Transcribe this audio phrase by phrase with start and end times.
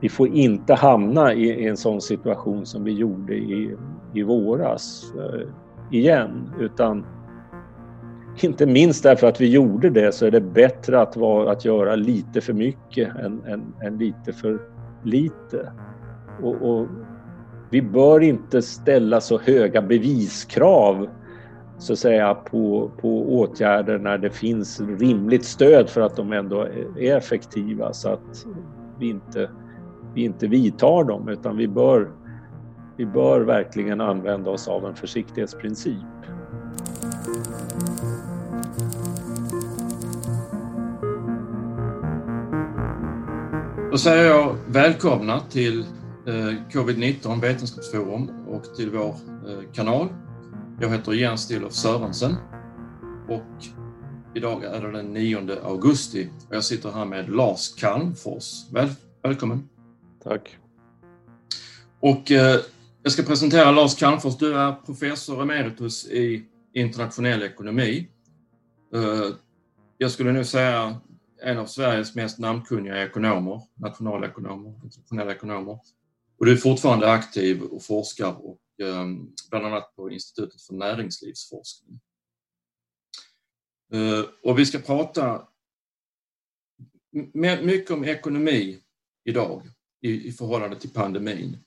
[0.00, 3.76] vi får inte hamna i, en sån situation som vi gjorde i,
[4.14, 5.48] i våras eh,
[5.90, 7.06] igen utan
[8.40, 11.96] inte minst därför att vi gjorde det så är det bättre att, vara, att göra
[11.96, 14.60] lite för mycket än, än, än lite för
[15.04, 15.72] lite.
[16.42, 16.86] Och, och,
[17.70, 21.08] vi bör inte ställa så höga beviskrav
[21.78, 26.60] så att säga på, på åtgärder när det finns rimligt stöd för att de ändå
[26.98, 28.46] är effektiva så att
[28.98, 29.50] vi inte,
[30.16, 32.10] vi inte vidtar dem utan vi bör,
[32.96, 35.96] vi bör verkligen använda oss av en försiktighetsprincip.
[43.90, 45.80] Då säger jag välkomna till
[46.26, 46.32] eh,
[46.70, 50.08] Covid-19 Vetenskapsforum och till vår eh, kanal.
[50.80, 52.34] Jag heter Jens Dillof Sörensen
[53.28, 53.64] och
[54.34, 58.72] idag är det den 9 augusti och jag sitter här med Lars Calmfors.
[58.72, 58.88] Väl,
[59.22, 59.75] välkommen!
[60.28, 60.58] Tack!
[62.00, 62.60] Och eh,
[63.02, 64.36] jag ska presentera Lars Calmfors.
[64.36, 68.08] Du är professor emeritus i internationell ekonomi.
[68.94, 69.36] Eh,
[69.98, 71.00] jag skulle nu säga
[71.42, 75.78] en av Sveriges mest namnkunniga ekonomer, nationalekonomer, internationella ekonomer.
[76.38, 79.06] Och du är fortfarande aktiv och forskar och eh,
[79.50, 82.00] bland annat på Institutet för näringslivsforskning.
[83.92, 85.48] Eh, och vi ska prata
[87.62, 88.78] mycket om ekonomi
[89.24, 89.70] idag
[90.02, 91.58] i, i förhållande till pandemin.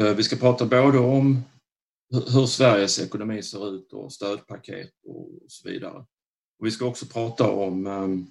[0.00, 1.42] Eh, vi ska prata både om
[2.10, 6.06] hur Sveriges ekonomi ser ut och stödpaket och så vidare.
[6.58, 8.26] Och vi ska också prata om ehm,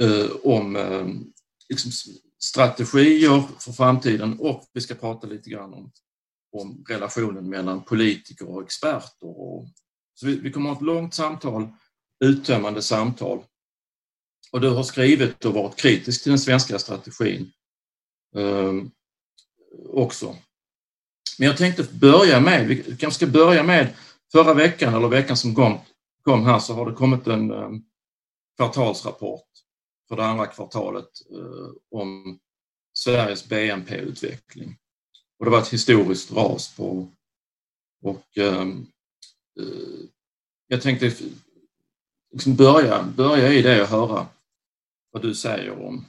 [0.00, 1.32] eh, om ehm,
[1.68, 1.92] liksom
[2.38, 5.92] strategier för framtiden och vi ska prata lite grann om,
[6.52, 9.26] om relationen mellan politiker och experter.
[9.40, 9.68] Och,
[10.14, 11.68] så vi, vi kommer att ha ett långt samtal,
[12.24, 13.44] uttömmande samtal.
[14.52, 17.52] Och du har skrivit och varit kritisk till den svenska strategin
[18.36, 18.90] Ehm,
[19.88, 20.36] också.
[21.38, 23.94] Men jag tänkte börja med, vi kanske ska börja med
[24.32, 25.78] förra veckan eller veckan som kom,
[26.22, 27.82] kom här så har det kommit en ehm,
[28.56, 29.48] kvartalsrapport
[30.08, 32.38] för det andra kvartalet eh, om
[32.92, 34.76] Sveriges BNP-utveckling.
[35.38, 37.08] Och det var ett historiskt ras på
[38.02, 38.86] och ehm,
[39.60, 40.08] eh,
[40.66, 41.12] jag tänkte
[42.32, 44.26] liksom börja, börja i det och höra
[45.10, 46.04] vad du säger om,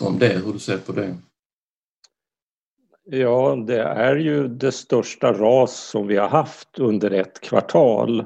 [0.00, 1.16] om det, hur du ser på det.
[3.10, 8.20] Ja, det är ju det största ras som vi har haft under ett kvartal.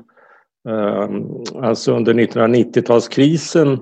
[0.69, 3.79] Ehm, alltså under 1990-talskrisen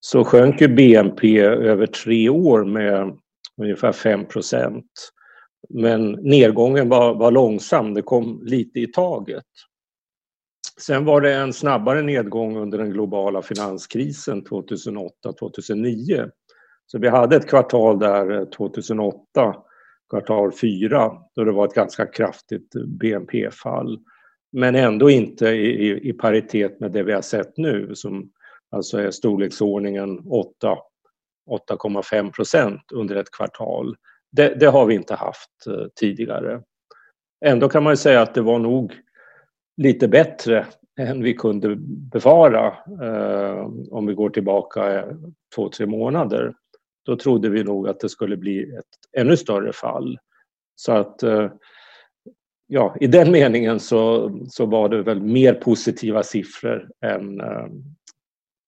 [0.00, 3.18] så sjönk ju BNP över tre år med
[3.62, 5.10] ungefär 5 procent.
[5.68, 9.44] Men nedgången var, var långsam, det kom lite i taget.
[10.80, 16.30] Sen var det en snabbare nedgång under den globala finanskrisen 2008-2009.
[16.92, 19.56] Så vi hade ett kvartal där eh, 2008,
[20.10, 23.98] kvartal 4, då det var ett ganska kraftigt BNP-fall.
[24.52, 28.30] Men ändå inte i, i paritet med det vi har sett nu som
[28.70, 33.96] alltså är storleksordningen 8,5 procent under ett kvartal.
[34.32, 36.62] Det, det, har vi inte haft eh, tidigare.
[37.44, 38.92] Ändå kan man säga att det var nog
[39.76, 40.66] lite bättre
[40.98, 41.76] än vi kunde
[42.12, 42.66] befara
[43.02, 45.06] eh, om vi går tillbaka eh,
[45.54, 46.54] två, tre månader.
[47.02, 50.18] Då trodde vi nog att det skulle bli ett ännu större fall.
[50.74, 51.50] Så att eh,
[52.66, 57.66] ja, i den meningen så, så var det väl mer positiva siffror än, eh,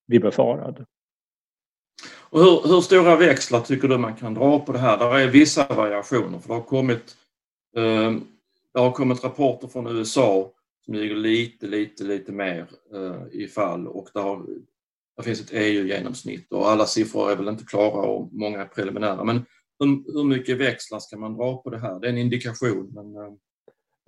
[0.06, 0.86] vi befarade.
[2.32, 4.98] Och hur, hur, stora växlar tycker du man kan dra på det här?
[4.98, 7.16] Det är vissa variationer för det har kommit,
[7.76, 8.12] eh,
[8.74, 10.50] det har kommit rapporter från USA
[10.84, 14.46] som ligger lite, lite, lite mer eh, i fall och det har,
[15.16, 19.24] det finns ett EU-genomsnitt och alla siffror är väl inte klara och många är preliminära.
[19.24, 19.44] Men
[19.78, 22.00] hur, hur mycket växlar ska man dra på det här?
[22.00, 22.90] Det är en indikation.
[22.94, 23.38] Men.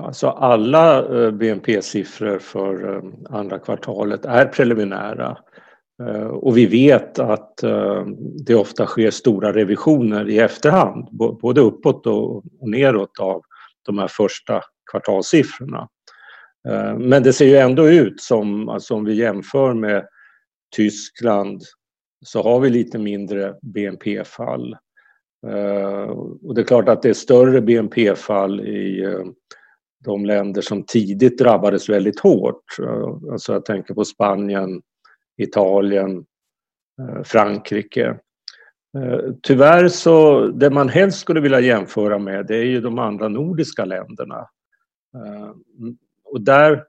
[0.07, 3.03] Alltså alla eh, BNP-siffror för eh,
[3.37, 5.39] andra kvartalet är preliminära.
[6.31, 7.59] Och vi vet att
[8.47, 11.09] det ofta sker stora revisioner i efterhand,
[11.41, 13.43] både uppåt och neråt av
[13.83, 15.89] de här första kvartalssiffrorna.
[16.99, 20.07] Men det ser ju ändå ut som, alltså om vi jämför med
[20.75, 21.63] Tyskland,
[22.25, 24.77] så har vi lite mindre BNP-fall.
[25.47, 26.11] Eh,
[26.43, 29.25] och det är klart att det är större BNP-fall i eh,
[30.05, 32.79] de länder som tidigt drabbades väldigt hårt.
[32.83, 34.83] Eh, alltså jag tänker på Spanien,
[35.37, 36.25] Italien,
[37.25, 38.19] Frankrike.
[39.43, 43.85] Tyvärr så, det man helst skulle vilja jämföra med det är ju de andra nordiska
[43.85, 44.49] länderna.
[46.25, 46.85] Och där,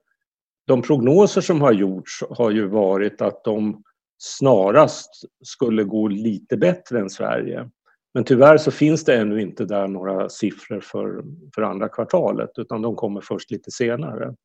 [0.68, 3.84] de prognoser som har gjorts har ju varit att de
[4.18, 5.12] snarast
[5.44, 7.70] skulle gå lite bättre än Sverige.
[8.14, 11.24] Men tyvärr så finns det ännu inte där några siffror för,
[11.56, 14.36] för andra kvartalet utan de kommer först lite senare.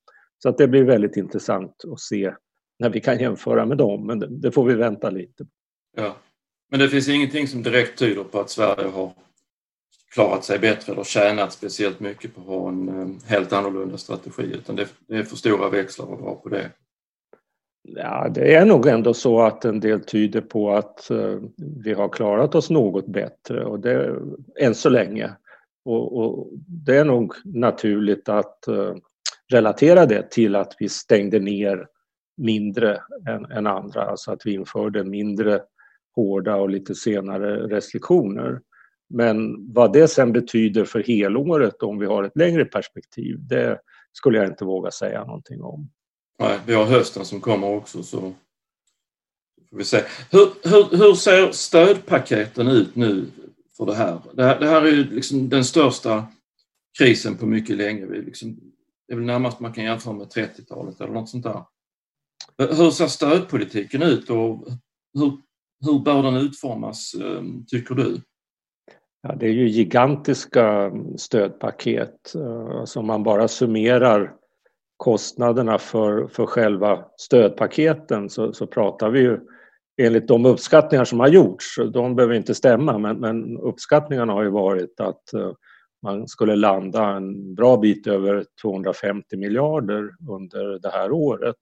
[0.43, 2.35] Så att det blir väldigt intressant att se
[2.79, 5.47] när vi kan jämföra med dem, men det, det får vi vänta lite.
[5.97, 6.17] Ja.
[6.71, 9.13] Men det finns ingenting som direkt tyder på att Sverige har
[10.15, 14.43] klarat sig bättre eller tjänat speciellt mycket på att ha en eh, helt annorlunda strategi
[14.43, 16.71] utan det, är för stora växlar att dra på det.
[17.83, 21.39] Ja, det är nog ändå så att en del tyder på att eh,
[21.85, 24.21] vi har klarat oss något bättre och det
[24.61, 25.31] än så länge.
[25.85, 28.95] Och, och det är nog naturligt att eh,
[29.53, 31.87] relatera det till att vi stängde ner
[32.37, 35.63] mindre än, än andra, alltså att vi införde mindre
[36.15, 38.61] hårda och lite senare restriktioner.
[39.11, 43.81] Men vad det sen betyder för helåret om vi har ett längre perspektiv, det
[44.13, 45.91] skulle jag inte våga säga någonting om.
[46.39, 48.35] Nej, vi har hösten som kommer också så
[49.71, 50.03] får vi se.
[50.31, 53.27] Hur, hur, hur ser stödpaketen ut nu
[53.77, 54.21] för det här?
[54.35, 56.27] Det här, det här är ju liksom den största
[56.99, 58.07] krisen på mycket länge.
[58.07, 58.61] Vi liksom,
[59.09, 61.65] det är väl närmast man kan jämföra med 30-talet eller något sånt där.
[62.59, 64.69] Hur ser stödpolitiken ut och
[65.15, 65.33] hur,
[65.81, 68.21] hur bör den utformas, ehm, tycker du?
[69.23, 72.35] Ja, det är ju gigantiska mm, stödpaket.
[72.35, 74.33] Eh, alltså om man bara summerar
[74.97, 79.39] kostnaderna för, för själva stödpaketen så, så pratar vi ju
[80.03, 84.51] enligt de uppskattningar som har gjorts, de behöver inte stämma, men, men uppskattningarna har ju
[84.51, 85.53] varit att eh,
[86.03, 91.57] man skulle landa en bra bit över 250 miljarder under det här året.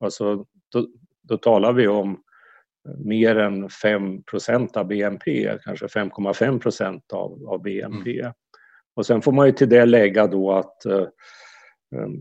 [0.00, 0.86] Alltså, då,
[1.22, 2.22] då talar vi om
[2.98, 8.20] mer än 5% av BNP, kanske 5,5 procent av, av BNP.
[8.20, 8.32] Mm.
[8.96, 11.06] Och sen får man ju till det lägga då att eh,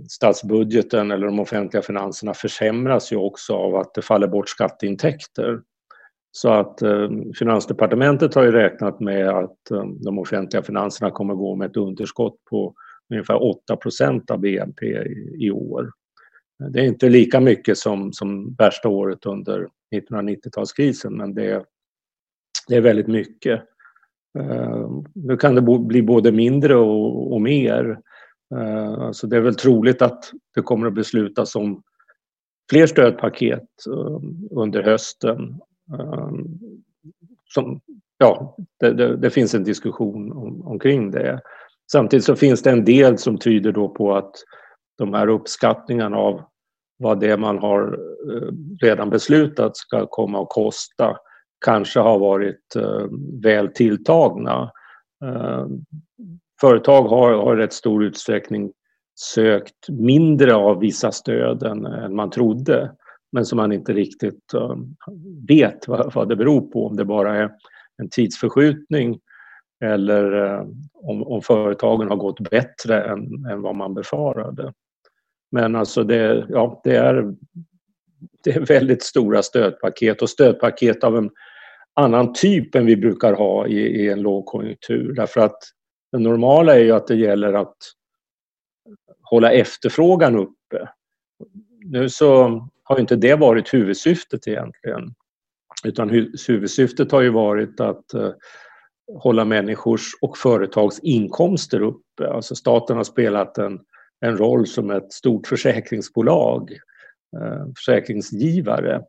[0.09, 5.59] statsbudgeten eller de offentliga finanserna försämras ju också av att det faller bort skatteintäkter.
[6.31, 7.09] Så att eh,
[7.39, 12.35] Finansdepartementet har ju räknat med att eh, de offentliga finanserna kommer gå med ett underskott
[12.49, 12.73] på
[13.09, 15.91] ungefär 8 procent av BNP i, i år.
[16.59, 21.65] Det är inte lika mycket som, som värsta året under 1990-talskrisen men det,
[22.67, 23.61] det är väldigt mycket.
[24.39, 27.99] Uh, nu kan det bo, bli både mindre och, och mer.
[28.55, 31.83] Uh, så det är väl troligt att det kommer att beslutas om
[32.69, 34.19] fler stödpaket uh,
[34.51, 35.61] under hösten.
[37.53, 37.81] Som,
[38.17, 41.41] ja, det, det, det, finns en diskussion om, omkring det.
[41.91, 44.35] Samtidigt så finns det en del som tyder då på att
[44.97, 46.41] de här uppskattningarna av
[46.97, 47.99] vad det man har
[48.31, 48.49] eh,
[48.81, 51.17] redan beslutat ska komma att kosta
[51.65, 53.05] kanske har varit eh,
[53.43, 54.71] väl tilltagna.
[55.25, 55.67] Eh,
[56.61, 58.71] företag har, har i rätt stor utsträckning
[59.19, 62.91] sökt mindre av vissa stöd än, än man trodde
[63.31, 64.51] men som man inte riktigt
[65.47, 67.51] vet vad, vad det beror på, om det bara är
[67.97, 69.19] en tidsförskjutning
[69.83, 70.59] eller
[70.93, 74.73] om, om företagen har gått bättre än, än vad man befarade.
[75.55, 77.33] Men alltså det, ja, det, är,
[78.43, 81.29] det är väldigt stora stödpaket och stödpaket av en
[81.93, 85.13] annan typ än vi brukar ha i, i en lågkonjunktur.
[85.13, 85.57] Därför att
[86.11, 87.77] det normala är ju att det gäller att
[89.21, 90.89] hålla efterfrågan uppe.
[91.85, 95.13] Nu så har inte det varit huvudsyftet egentligen.
[95.83, 96.09] Utan
[96.47, 98.31] huvudsyftet har ju varit att uh,
[99.13, 102.29] hålla människors och företags inkomster uppe.
[102.29, 103.79] Alltså staten har spelat en
[104.21, 106.71] en roll som ett stort försäkringsbolag,
[107.41, 109.03] eh, försäkringsgivare.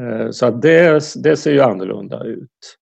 [0.00, 2.76] Eh, så att det, det ser ju annorlunda ut.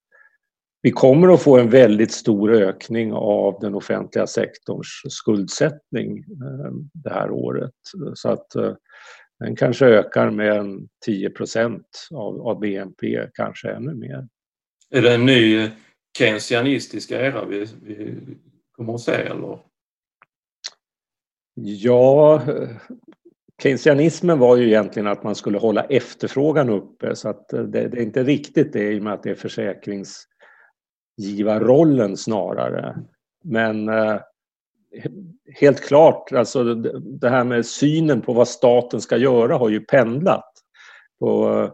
[0.83, 7.11] Vi kommer att få en väldigt stor ökning av den offentliga sektorns skuldsättning eh, det
[7.11, 7.73] här året.
[8.15, 8.47] Så att
[9.39, 14.29] den kanske ökar med 10 procent av, av BNP, kanske ännu mer.
[14.91, 15.71] Är det en ny
[16.19, 18.19] keynesianistisk era vi, vi
[18.73, 19.59] kommer att se eller?
[21.59, 22.43] Ja,
[23.63, 27.99] keynesianismen var ju egentligen att man skulle hålla efterfrågan uppe så att eh, det, det
[27.99, 32.97] är inte riktigt det i och med att det är försäkringsgivarrollen snarare.
[33.45, 34.21] Men eh,
[35.55, 36.75] helt klart, alltså
[37.21, 40.53] det här med synen på vad staten ska göra har ju pendlat.
[41.19, 41.71] På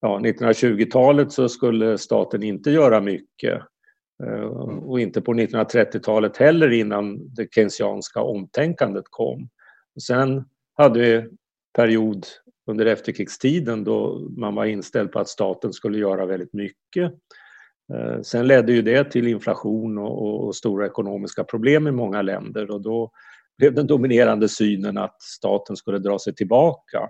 [0.00, 3.62] ja, 1920-talet så skulle staten inte göra mycket.
[4.22, 4.34] Mm.
[4.34, 4.44] Eh,
[4.88, 9.48] och inte på 1930-talet heller innan det keynesianska omtänkandet kom.
[9.94, 11.28] Och sen hade vi
[11.76, 12.26] period
[12.66, 17.12] under efterkrigstiden då man var inställd på att staten skulle göra väldigt mycket.
[17.92, 22.70] Eh, sen ledde ju det till inflation och, och stora ekonomiska problem i många länder
[22.70, 23.10] och då
[23.58, 27.08] blev den dominerande synen att staten skulle dra sig tillbaka.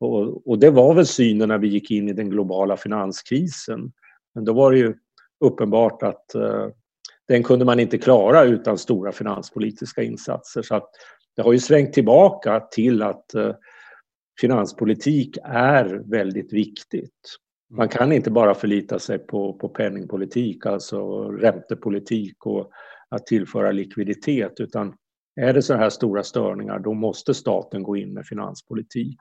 [0.00, 3.92] Och, och, det var väl synen när vi gick in i den globala finanskrisen.
[4.34, 4.94] Men då var det ju
[5.40, 6.68] uppenbart att eh,
[7.28, 10.62] den kunde man inte klara utan stora finanspolitiska insatser.
[10.62, 10.90] Så att
[11.36, 13.54] det har ju svängt tillbaka till att eh,
[14.40, 17.36] finanspolitik är väldigt viktigt.
[17.70, 22.70] Man kan inte bara förlita sig på, på penningpolitik, alltså räntepolitik och
[23.08, 24.94] att tillföra likviditet, utan
[25.40, 29.18] är det så här stora störningar då måste staten gå in med finanspolitik.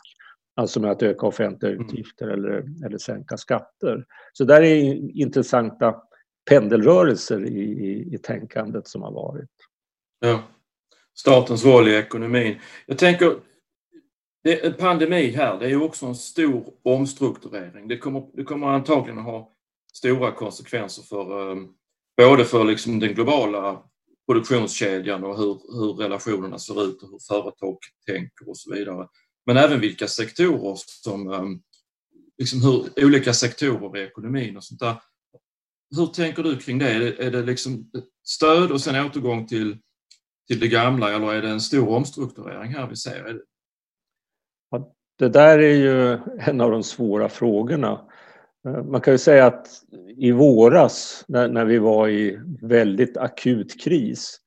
[0.56, 1.86] Alltså med att öka offentliga mm.
[1.86, 2.40] utgifter mm.
[2.40, 4.06] eller, eller sänka skatter.
[4.34, 5.96] Så där är intressanta
[6.50, 9.50] pendelrörelser i, i, i tänkandet som har varit.
[10.20, 10.44] Ja.
[11.14, 12.60] Statens roll i ekonomin.
[12.86, 13.36] Jag tänker,
[14.44, 17.88] det en pandemi här, det är också en stor omstrukturering.
[17.88, 19.56] Det kommer, det kommer antagligen ha
[19.94, 21.74] stora konsekvenser för um,
[22.18, 23.84] både för liksom den globala
[24.28, 29.08] produktionskedjan och hur, hur relationerna ser ut och hur företag tänker och så vidare.
[29.46, 31.60] Men även vilka sektorer som, ehm,
[32.38, 34.96] liksom hur olika sektorer i ekonomin och sånt där.
[35.96, 36.90] Hur tänker du kring det?
[36.90, 37.92] Är det, är det liksom
[38.24, 39.78] stöd och sen återgång till,
[40.48, 43.42] till det gamla eller är det en stor omstrukturering här vi ser?
[44.72, 48.10] Ja, det där är ju en av de svåra frågorna.
[48.68, 49.68] Eh, man kan ju säga att
[50.18, 54.42] i våras när, när vi var i väldigt akut kris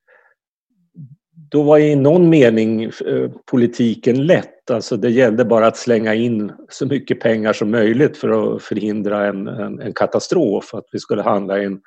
[1.51, 4.58] då var i någon mening eh, politiken lätt.
[4.71, 9.27] Alltså det gällde bara att slänga in så mycket pengar som möjligt för att förhindra
[9.27, 11.81] en, en, en katastrof, att vi skulle handla i en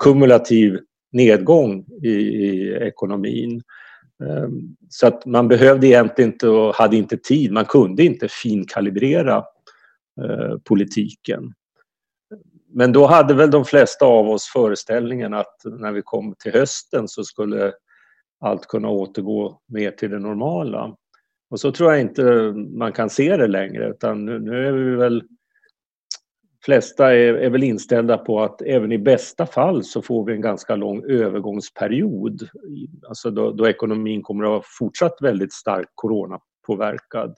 [0.00, 0.78] kumulativ
[1.12, 3.62] nedgång i, i ekonomin.
[4.22, 9.36] Ehm, så att man behövde egentligen inte och hade inte tid, man kunde inte finkalibrera
[10.20, 11.52] eh, politiken.
[12.68, 17.08] Men då hade väl de flesta av oss föreställningen att när vi kom till hösten
[17.08, 17.72] så skulle
[18.40, 20.96] allt kunna återgå mer till det normala.
[21.54, 22.22] Och så tror jag inte
[22.78, 25.22] man kan se det längre utan nu, nu är vi väl
[26.64, 30.40] flesta är, är, väl inställda på att även i bästa fall så får vi en
[30.40, 32.48] ganska lång övergångsperiod.
[33.08, 37.34] Alltså då, då ekonomin kommer att vara fortsatt väldigt starkt coronapåverkad.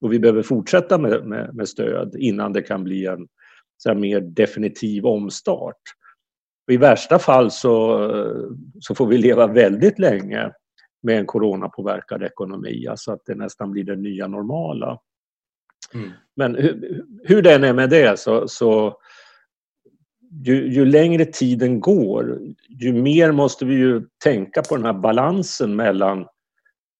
[0.00, 3.28] Och vi behöver fortsätta med, med, med stöd innan det kan bli en
[3.76, 5.82] så mer definitiv omstart.
[6.66, 7.98] Och I värsta fall så,
[8.80, 10.52] så får vi leva väldigt länge
[11.02, 14.98] med en coronapåverkad ekonomi, alltså att det nästan blir det nya normala.
[15.94, 16.10] Mm.
[16.36, 19.00] Men hur, hur den är med det så, så
[20.44, 22.38] ju, ju, längre tiden går,
[22.68, 26.26] ju mer måste vi ju tänka på den här balansen mellan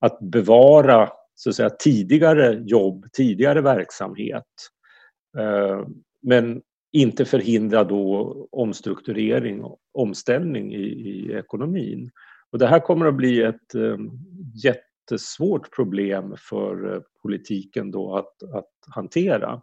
[0.00, 4.44] att bevara så att säga, tidigare jobb, tidigare verksamhet.
[5.38, 5.86] Eh,
[6.22, 12.10] men inte förhindra då omstrukturering och omställning i, i ekonomin.
[12.52, 13.96] Och det här kommer att bli ett eh,
[14.54, 19.62] jättesvårt problem för eh, politiken då att, att hantera.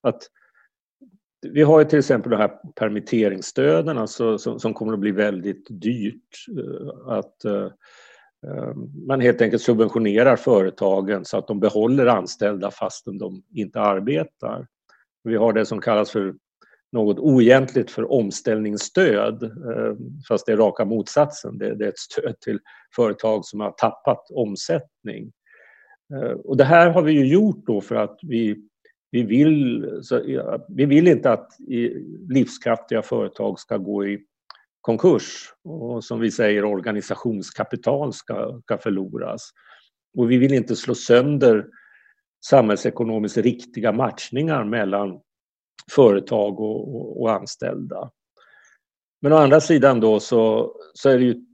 [0.00, 0.22] Att,
[1.42, 6.46] vi har till exempel de här permitteringsstöden alltså, som, som kommer att bli väldigt dyrt.
[6.58, 7.70] Eh, att eh,
[8.46, 14.66] ehm, man helt enkelt subventionerar företagen så att de behåller anställda fastän de inte arbetar.
[15.24, 16.34] Vi har det som kallas för
[16.92, 19.96] något oegentligt för omställningsstöd eh,
[20.28, 21.58] fast det är raka motsatsen.
[21.58, 22.58] Det är ett stöd till
[22.96, 25.32] företag som har tappat omsättning.
[26.14, 28.56] Eh, och det här har vi ju gjort då för att vi,
[29.10, 29.86] vi, vill,
[30.68, 31.48] vi vill inte att
[32.28, 34.24] livskraftiga företag ska gå i
[34.80, 39.50] konkurs och som vi säger organisationskapital ska, ska förloras.
[40.18, 41.66] Och vi vill inte slå sönder
[42.46, 45.20] samhällsekonomiskt riktiga matchningar mellan
[45.90, 48.10] företag och, och, och, anställda.
[49.20, 51.44] Men å andra sidan då så, så är det ju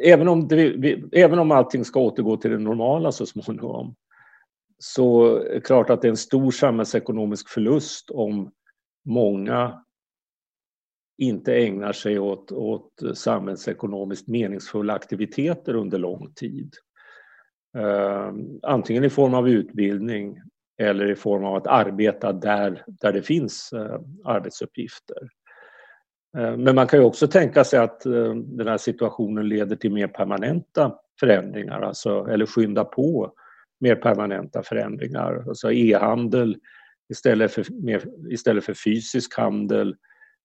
[0.00, 3.94] även om, det, vi, även om allting ska återgå till det normala så småningom
[4.78, 8.52] så är det klart att det är en stor samhällsekonomisk förlust om
[9.04, 9.82] många
[11.18, 16.74] inte ägnar sig åt, åt samhällsekonomiskt meningsfulla aktiviteter under lång tid.
[17.78, 18.32] Uh,
[18.62, 20.40] antingen i form av utbildning
[20.78, 25.28] eller i form av att arbeta där, där det finns uh, arbetsuppgifter.
[26.36, 29.92] Eh, men man kan ju också tänka sig att eh, den här situationen leder till
[29.92, 33.32] mer permanenta förändringar, alltså, eller skynda på
[33.80, 35.44] mer permanenta förändringar.
[35.48, 36.56] Alltså e-handel
[37.08, 37.66] istället för,
[38.32, 39.96] istället för fysisk handel.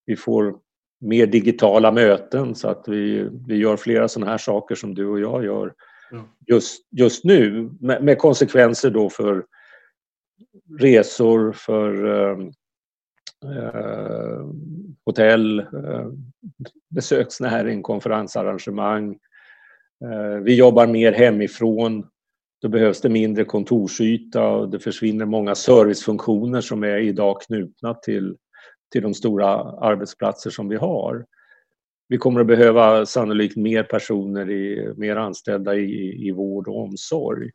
[0.05, 0.55] Vi får
[0.99, 5.19] mer digitala möten så att vi, vi gör flera sådana här saker som du och
[5.19, 5.73] jag gör
[6.47, 9.45] just, just nu med, med konsekvenser då för
[10.79, 12.37] resor, för eh,
[13.45, 14.45] eh,
[15.05, 16.07] hotell, eh,
[16.89, 19.17] besöksnäring, konferensarrangemang.
[20.03, 22.07] Eh, vi jobbar mer hemifrån.
[22.61, 28.35] Då behövs det mindre kontorsyta och det försvinner många servicefunktioner som är idag knutna till,
[28.91, 29.47] till de stora
[29.79, 31.25] arbetsplatser som vi har.
[32.07, 37.51] vi kommer att behöva sannolikt mer personer, i, mer anställda i, i vård och omsorg.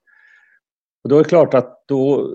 [1.07, 2.31] Och då är det klart att då,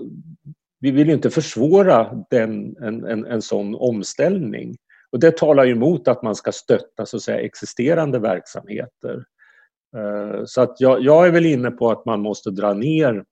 [0.80, 4.76] vi vill inte försvåra den, en, en, en sån omställning.
[5.10, 9.24] Och det talar ju emot att man ska stötta så att säga, existerande verksamheter.
[9.96, 13.24] Eh, så att jag, jag, är väl inne på att man måste dra ner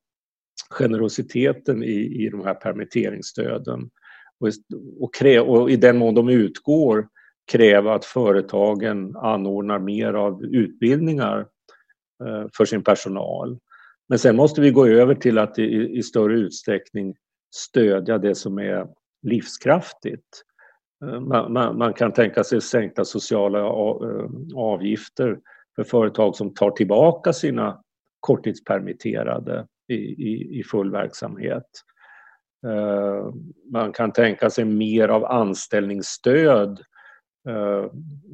[0.71, 3.91] generositeten i, i de här permitteringsstöden
[4.41, 4.49] och,
[5.01, 7.09] och, krä, och i den mån de utgår
[7.53, 11.47] kräva att företagen anordnar mer av utbildningar
[12.25, 13.59] eh, för sin personal.
[14.11, 17.15] Men sen måste vi gå över till att i, i större utsträckning
[17.55, 18.87] stödja det som är
[19.23, 20.43] livskraftigt.
[21.05, 25.39] Eh, man, man, man, kan tänka sig sänkta sociala eh, avgifter
[25.77, 27.83] för företag som tar tillbaka sina
[28.21, 31.69] korttidspermitterade i, i, i full verksamhet.
[32.67, 33.33] Eh,
[33.73, 36.83] man kan tänka sig mer av anställningsstöd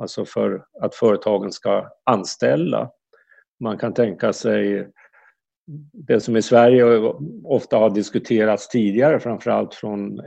[0.01, 2.91] alltså för att företagen ska anställa.
[3.61, 4.91] Man kan tänka sig
[5.93, 6.85] det som i Sverige
[7.45, 10.21] ofta har diskuterats tidigare, framförallt från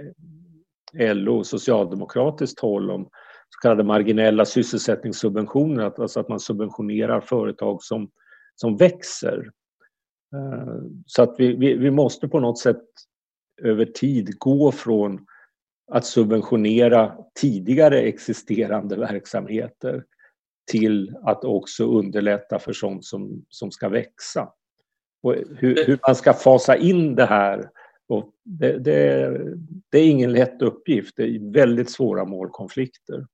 [0.94, 3.04] LO, och socialdemokratiskt håll, om
[3.50, 8.10] så kallade marginella sysselsättningssubventioner, alltså att man subventionerar företag som,
[8.56, 9.52] som växer.
[10.36, 12.84] Eh, så att vi, vi, vi måste på något sätt
[13.62, 15.26] över tid gå från
[15.92, 20.04] att subventionera tidigare existerande verksamheter
[20.72, 24.50] till att också underlätta för sånt som, som ska växa.
[25.24, 27.70] Och hur, hur man ska fasa in det här,
[28.08, 29.40] och det, det,
[29.92, 31.16] det, är ingen lätt uppgift.
[31.16, 33.28] Det är väldigt svåra målkonflikter.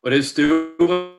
[0.00, 1.10] Och det är stora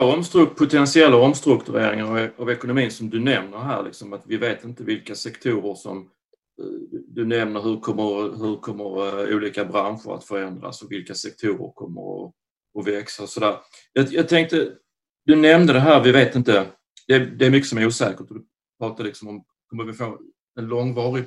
[0.00, 5.14] omstruk potentiella omstruktureringar av ekonomin som du nämner här, liksom, att vi vet inte vilka
[5.14, 6.10] sektorer som
[7.08, 12.24] du nämner hur kommer, hur kommer eh, olika branscher att förändras och vilka sektorer kommer
[12.24, 12.32] att,
[12.78, 13.26] att växa.
[13.26, 13.56] Så där.
[13.92, 14.72] Jag, jag tänkte,
[15.24, 16.66] du nämnde det här, vi vet inte,
[17.08, 18.28] det, det är mycket som är osäkert
[18.80, 20.18] pratar liksom om, kommer vi få
[20.58, 21.24] en långvarig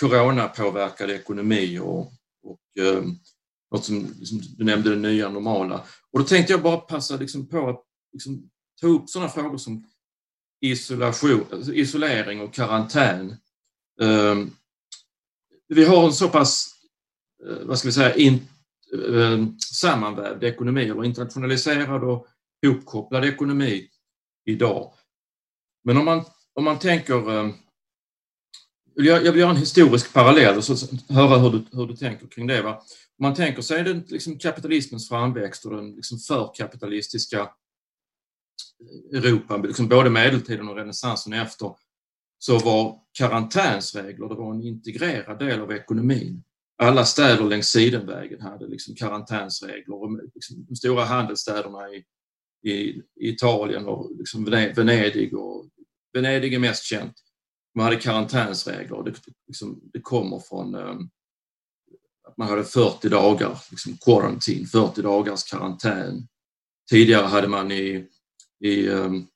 [0.00, 3.04] coronapåverkad ekonomi och, och eh,
[3.70, 5.84] något som liksom, du nämnde, det nya normala.
[6.10, 9.86] Och då tänkte jag bara passa liksom på att liksom, ta upp sådana frågor som
[10.60, 13.36] isolation, alltså isolering och karantän
[14.00, 14.36] Eh,
[15.68, 16.74] vi har en så pass,
[17.48, 18.48] eh, vad ska vi säga, in,
[19.08, 22.26] ehm, sammanvävd ekonomi eller internationaliserad och
[22.66, 23.88] hopkopplad ekonomi
[24.44, 24.92] idag.
[25.84, 27.52] Men om man, om man tänker ehm,
[28.94, 32.46] jag vill göra en historisk parallell och så höra hur du, hur du tänker kring
[32.46, 32.62] det.
[32.62, 32.74] Va?
[33.18, 39.88] Om man tänker sig den, liksom kapitalismens framväxt och den liksom förkapitalistiska eh, Europa, liksom
[39.88, 41.76] både medeltiden och renässansen efter,
[42.38, 46.42] så var karantänsregler det var en integrerad del av ekonomin.
[46.82, 52.04] Alla städer längs Sidenvägen hade liksom karantänsregler och liksom de stora handelsstäderna i,
[52.70, 55.66] i, Italien och liksom Venedig och
[56.14, 57.14] Venedig är mest känt.
[57.74, 59.14] Man hade karantänsregler det,
[59.46, 61.10] liksom, det kommer från um,
[62.28, 66.28] att man hade 40 dagar, liksom quarantine, 40 dagars karantän.
[66.90, 68.08] Tidigare hade man i,
[68.60, 69.26] i um,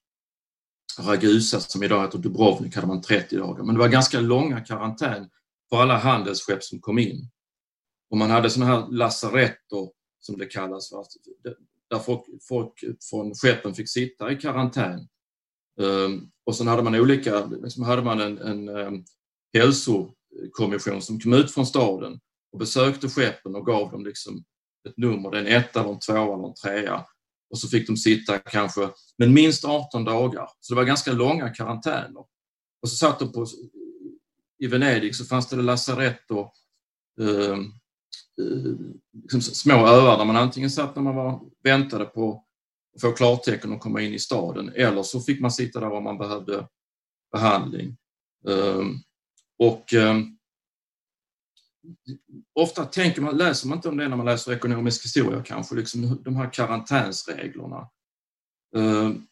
[0.98, 3.64] Ragusa som idag heter Dubrovnik hade man 30 dagar.
[3.64, 5.30] Men det var ganska långa karantän
[5.70, 7.30] för alla handelsskepp som kom in.
[8.10, 10.90] Och man hade sådana här lasaretter, som det kallas,
[11.90, 15.08] där folk, folk från skeppen fick sitta i karantän.
[15.80, 19.04] Um, och sen hade man olika, liksom hade man en, en um,
[19.52, 22.20] hälsokommission som kom ut från staden
[22.52, 24.44] och besökte skeppen och gav dem liksom
[24.88, 27.04] ett nummer, det är en etta, en tvåa eller en trea
[27.50, 30.48] och så fick de sitta kanske, men minst 18 dagar.
[30.60, 32.20] Så det var ganska långa karantäner.
[32.82, 33.46] Och så satt de på,
[34.58, 36.52] i Venedig så fanns det lasarett och
[37.20, 37.60] ehm,
[38.40, 38.72] eh,
[39.22, 42.44] liksom små öar där man antingen satt när man var, väntade på
[43.00, 46.18] få klartecken och komma in i staden eller så fick man sitta där om man
[46.18, 46.68] behövde
[47.32, 47.96] behandling.
[48.48, 48.94] Ehm,
[49.58, 50.38] och ehm,
[52.54, 56.22] ofta tänker man, läser man inte om det när man läser ekonomisk historia kanske, liksom
[56.24, 57.88] de här karantänsreglerna.
[58.76, 59.26] Ehm,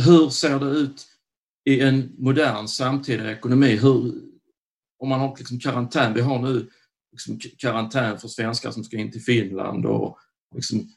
[0.00, 1.06] hur ser det ut
[1.64, 3.76] i en modern samtida ekonomi?
[3.76, 4.14] Hur,
[4.98, 6.70] om man har liksom karantän, vi har nu
[7.12, 10.18] liksom karantän för svenskar som ska in till Finland och
[10.54, 10.92] liksom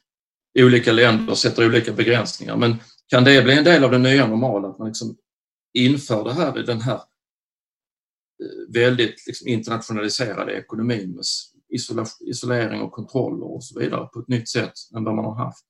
[0.58, 2.56] olika länder sätter olika begränsningar.
[2.56, 5.16] Men kan det bli en del av det nya normala att man liksom
[5.72, 11.24] inför det här i den här eh, väldigt liksom, internationaliserade ekonomin med
[12.20, 15.64] isolering och kontroller och så vidare på ett nytt sätt än vad man har haft.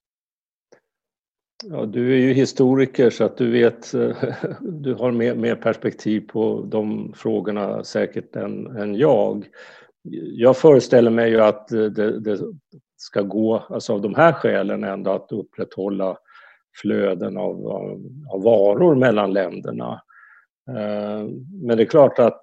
[1.64, 4.16] Ja, du är ju historiker så att du vet, eh,
[4.60, 9.46] du har mer, mer perspektiv på de frågorna säkert än, än jag.
[10.34, 12.40] Jag föreställer mig ju att eh, det, det
[13.00, 16.18] ska gå, alltså av de här skälen ändå att upprätthålla
[16.80, 20.02] flöden av, av, av varor mellan länderna.
[20.68, 21.28] Eh,
[21.62, 22.40] men det är klart att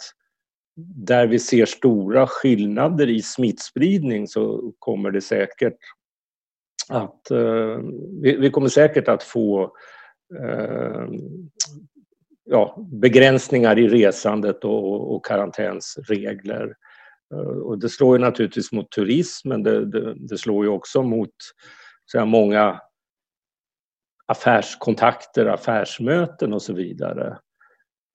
[0.95, 5.77] där vi ser stora skillnader i smittspridning så kommer det säkert
[6.89, 7.77] att eh,
[8.21, 9.63] vi, kommer säkert att få
[10.39, 11.07] eh,
[12.43, 16.75] ja, begränsningar i resandet och, och karantänsregler.
[17.33, 21.33] Eh, och det slår ju naturligtvis mot turismen, det, det, det slår ju också mot
[22.05, 22.81] så här, många
[24.25, 27.37] affärskontakter, affärsmöten och så vidare.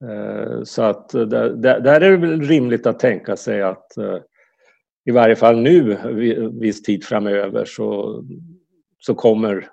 [0.05, 4.19] Eh, så att där, där är det väl rimligt att tänka sig att eh,
[5.05, 5.99] i varje fall nu,
[6.61, 8.23] viss tid framöver, så,
[8.99, 9.69] så kommer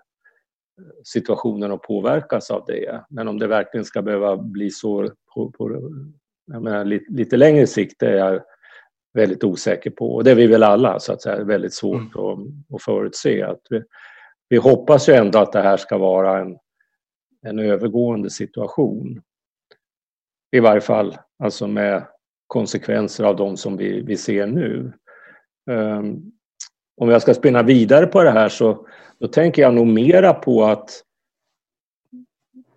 [1.03, 3.05] situationen att påverkas av det.
[3.09, 5.91] Men om det verkligen ska behöva bli så på, på
[6.47, 8.41] menar, lite, lite, längre sikt, det är jag
[9.13, 10.15] väldigt osäker på.
[10.15, 12.25] Och det är vi väl alla, så att säga, väldigt svårt mm.
[12.25, 13.43] att, att förutse.
[13.43, 13.83] Att vi,
[14.49, 16.57] vi hoppas ju ändå att det här ska vara en,
[17.41, 19.21] en övergående situation.
[20.51, 22.07] I varje fall alltså med
[22.47, 24.93] konsekvenser av de som vi, vi ser nu.
[25.71, 26.31] Um,
[26.97, 28.87] om jag ska spinna vidare på det här så
[29.19, 31.03] då tänker jag nog mera på att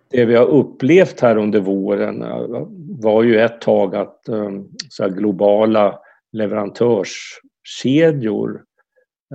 [0.09, 2.67] det vi har upplevt här under våren uh,
[3.01, 5.99] var ju ett tag att um, så globala
[6.33, 8.63] leverantörskedjor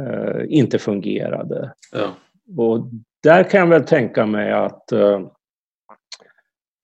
[0.01, 1.75] uh, inte fungerade.
[1.93, 2.09] Ja.
[2.57, 2.89] Och
[3.23, 5.21] där kan jag väl tänka mig att uh,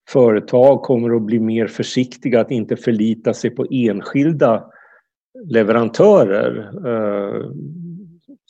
[0.09, 4.70] företag kommer att bli mer försiktiga att inte förlita sig på enskilda
[5.44, 6.70] leverantörer.
[6.87, 7.50] Uh,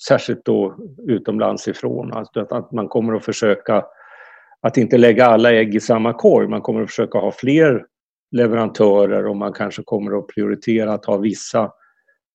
[0.09, 0.77] särskilt då
[1.09, 2.12] utomlands ifrån.
[2.12, 3.85] Alltså att man kommer att försöka
[4.61, 6.48] att inte lägga alla ägg i samma korg.
[6.48, 7.87] Man kommer att försöka ha fler
[8.35, 11.73] leverantörer och man kanske kommer att prioritera att ha vissa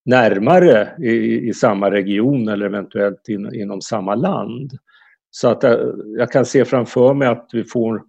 [0.05, 4.71] närmare i, i samma region eller eventuellt in, inom samma land.
[5.31, 8.03] Så att jag, jag kan se framför mig att vi får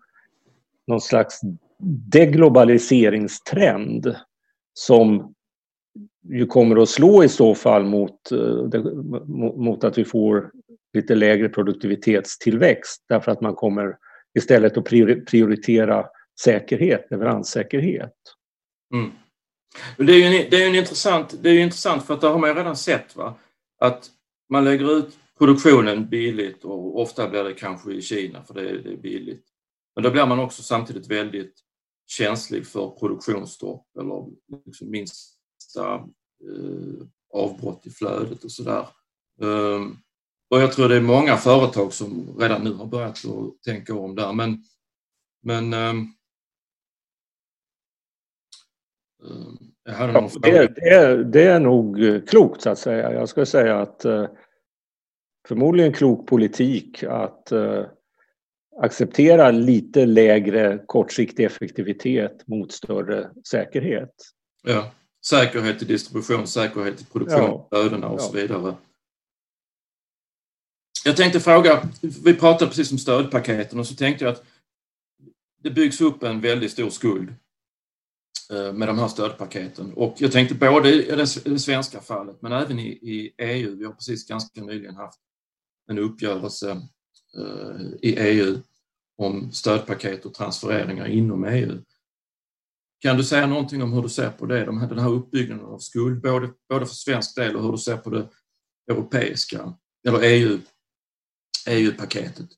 [0.86, 1.40] någon slags
[2.12, 4.14] deglobaliseringstrend
[4.72, 5.34] som
[6.28, 8.82] ju kommer att slå i så fall mot, eh,
[9.56, 10.50] mot att vi får
[10.94, 13.96] lite lägre produktivitetstillväxt därför att man kommer
[14.34, 14.84] istället att
[15.26, 16.06] prioritera
[16.44, 18.16] säkerhet, leveranssäkerhet.
[18.94, 19.12] Mm.
[19.96, 22.38] Det är ju en, det är en intressant, det är intressant för att det har
[22.38, 23.38] man ju redan sett va?
[23.80, 24.10] att
[24.48, 28.74] man lägger ut produktionen billigt och ofta blir det kanske i Kina för det är,
[28.74, 29.44] det är billigt.
[29.94, 31.54] Men då blir man också samtidigt väldigt
[32.06, 34.26] känslig för produktionsstopp eller
[34.66, 35.94] liksom minsta
[36.44, 38.88] eh, avbrott i flödet och sådär.
[39.40, 39.98] Um,
[40.50, 44.14] och jag tror det är många företag som redan nu har börjat att tänka om
[44.14, 44.32] där.
[44.32, 44.64] Men,
[45.42, 46.14] men um,
[49.84, 53.12] ja, det, det, är, det är nog klokt så att säga.
[53.12, 54.26] Jag skulle säga att uh,
[55.48, 57.52] förmodligen klok politik att
[58.82, 64.14] acceptera lite lägre kortsiktig effektivitet mot större säkerhet.
[64.62, 64.90] Ja,
[65.26, 68.12] säkerhet i distribution, säkerhet i produktion, flödena ja.
[68.12, 68.74] och så vidare.
[71.04, 71.88] Jag tänkte fråga,
[72.24, 74.44] vi pratade precis om stödpaketen och så tänkte jag att
[75.62, 77.34] det byggs upp en väldigt stor skuld eh,
[78.52, 82.78] Eh, med de här stödpaketen och jag tänkte både i det svenska fallet men även
[82.78, 83.76] i EU.
[83.76, 85.20] Vi har precis ganska nyligen haft
[85.90, 86.70] en uppgörelse
[87.36, 88.58] eh, i EU
[89.18, 91.78] om stödpaket och transfereringar inom EU.
[93.00, 96.22] Kan du säga någonting om hur du ser på det, den här uppbyggnaden av skuld,
[96.22, 98.28] både, både för svensk del och hur du ser på det
[98.90, 99.74] europeiska,
[100.08, 100.58] eller EU,
[101.68, 102.48] EU-paketet?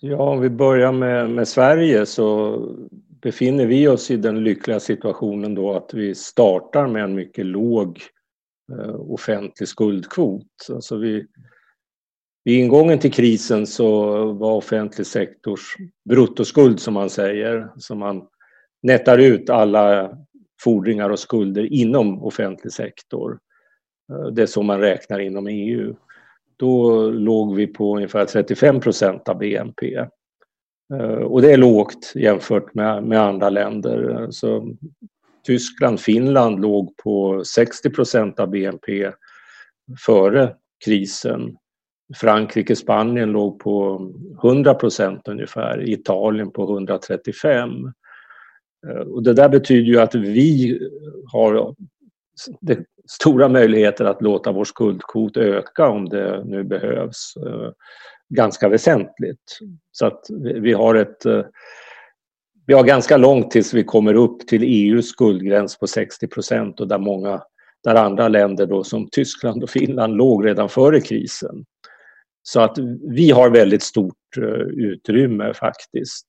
[0.00, 2.56] Ja, om vi börjar med, med Sverige så
[3.26, 8.00] befinner vi oss i den lyckliga situationen då att vi startar med en mycket låg
[8.72, 10.46] eh, offentlig skuldkvot.
[10.70, 11.26] Alltså vi,
[12.44, 15.76] vid ingången till krisen så var offentlig sektors
[16.08, 18.26] bruttoskuld som man säger, som man
[18.82, 20.18] nättar ut alla
[20.62, 23.38] fordringar och skulder inom offentlig sektor.
[24.12, 25.94] Eh, det är så man räknar inom EU.
[26.56, 30.06] Då låg vi på ungefär 35 procent av BNP.
[30.94, 34.26] Eh, och det är lågt jämfört med, med andra länder.
[34.30, 34.76] Så
[35.46, 39.12] Tyskland, Finland låg på 60 procent av BNP
[40.06, 41.56] före krisen.
[42.14, 44.00] Frankrike, Spanien låg på
[44.42, 47.70] 100 procent ungefär, Italien på 135.
[48.88, 50.78] Eh, och det där betyder ju att vi
[51.32, 51.74] har
[53.08, 57.70] stora möjligheter att låta vår skuldkvot öka om det nu behövs eh,
[58.28, 59.58] ganska väsentligt.
[59.92, 61.42] Så att vi har ett eh,
[62.66, 66.88] vi har ganska långt tills vi kommer upp till EUs skuldgräns på 60 procent och
[66.88, 67.42] där många
[67.84, 71.64] där andra länder då som Tyskland och Finland låg redan före krisen.
[72.42, 72.78] Så att
[73.10, 74.14] vi har väldigt stort
[74.72, 76.26] utrymme faktiskt.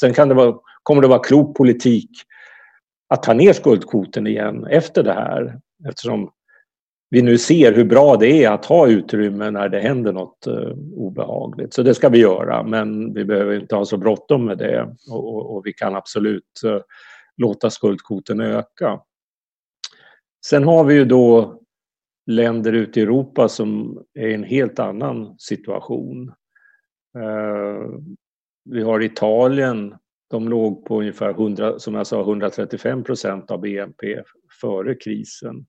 [0.00, 2.10] Sen kan det vara, kommer det vara klok politik
[3.08, 6.30] att ta ner skuldkvoten igen efter det här eftersom
[7.10, 10.72] vi nu ser hur bra det är att ha utrymme när det händer något eh,
[10.94, 11.74] obehagligt.
[11.74, 15.34] Så det ska vi göra, men vi behöver inte ha så bråttom med det och,
[15.34, 16.80] och, och vi kan absolut eh,
[17.36, 19.00] låta skuldkvoten öka.
[20.46, 21.60] Sen har vi ju då
[22.26, 26.28] länder ute i Europa som är i en helt annan situation.
[27.18, 28.00] Eh,
[28.64, 29.94] vi har Italien,
[30.30, 34.22] de låg på ungefär 100, som jag sa, 135 procent av BNP
[34.60, 35.66] före krisen.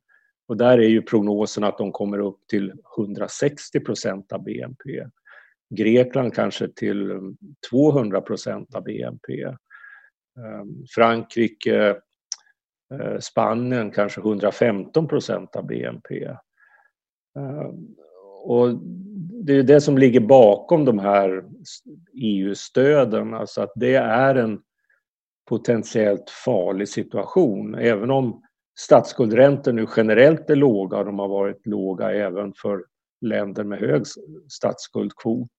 [0.52, 5.06] Och där är ju prognosen att de kommer upp till 160 procent av BNP.
[5.76, 7.20] Grekland kanske till
[7.70, 9.44] 200 procent av BNP.
[9.44, 11.96] Ehm, Frankrike,
[12.94, 16.26] eh, Spanien kanske 115 procent av BNP.
[17.40, 17.96] Ehm,
[18.44, 18.76] och
[19.44, 21.44] det är det som ligger bakom de här
[22.14, 24.62] EU-stöden, alltså att det är en
[25.50, 27.76] potentiellt farlig situation.
[27.76, 28.44] Även om
[28.80, 32.84] statsskuldräntor nu generellt är låga och de har varit låga även för
[33.22, 34.04] länder med hög
[34.50, 35.50] statsskuldkvot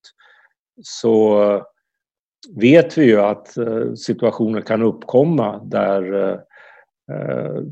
[0.83, 1.38] så
[2.51, 6.38] vet vi ju att eh, situationer kan uppkomma där eh,
[7.16, 7.62] eh,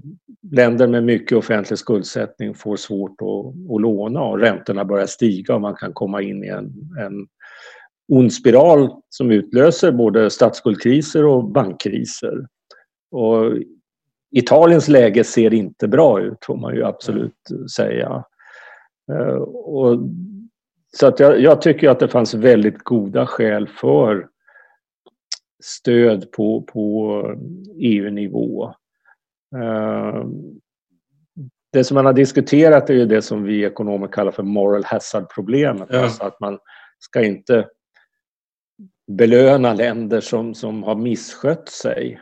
[0.50, 5.60] länder med mycket offentlig skuldsättning får svårt att, att låna och räntorna börjar stiga och
[5.60, 7.28] man kan komma in i en, en
[8.12, 12.46] ond spiral som utlöser både statsskuldkriser och bankkriser.
[13.10, 13.52] Och
[14.30, 18.24] Italiens läge ser inte bra ut får man ju absolut säga.
[19.12, 19.98] Eh, och,
[20.96, 24.28] så att jag, jag tycker att det fanns väldigt goda skäl för
[25.62, 27.22] stöd på, på
[27.76, 28.74] EU-nivå.
[29.56, 30.24] Eh,
[31.72, 35.88] det som man har diskuterat är ju det som vi ekonomer kallar för moral hazard-problemet.
[35.90, 36.02] Ja.
[36.02, 36.58] Alltså att man
[36.98, 37.68] ska inte
[39.12, 42.20] belöna länder som, som har misskött sig.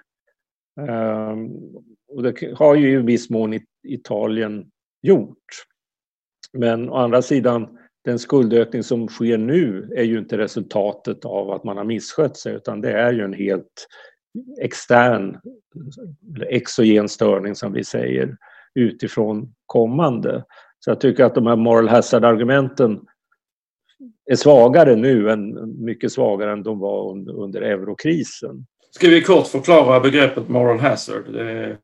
[2.09, 4.71] Och det har ju i viss mån Italien
[5.03, 5.44] gjort.
[6.53, 11.64] Men å andra sidan, den skuldökning som sker nu är ju inte resultatet av att
[11.64, 13.88] man har misskött sig utan det är ju en helt
[14.61, 15.40] extern,
[16.49, 18.37] exogen störning som vi säger,
[18.75, 20.44] utifrån kommande.
[20.79, 23.01] Så jag tycker att de här moral hazard-argumenten
[24.31, 28.66] är svagare nu än mycket svagare än de var under, under eurokrisen.
[28.90, 31.33] Ska vi kort förklara begreppet moral hazard?
[31.33, 31.79] Det...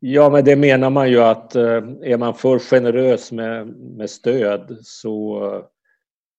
[0.00, 4.78] Ja, men det menar man ju att eh, är man för generös med, med stöd
[4.82, 5.42] så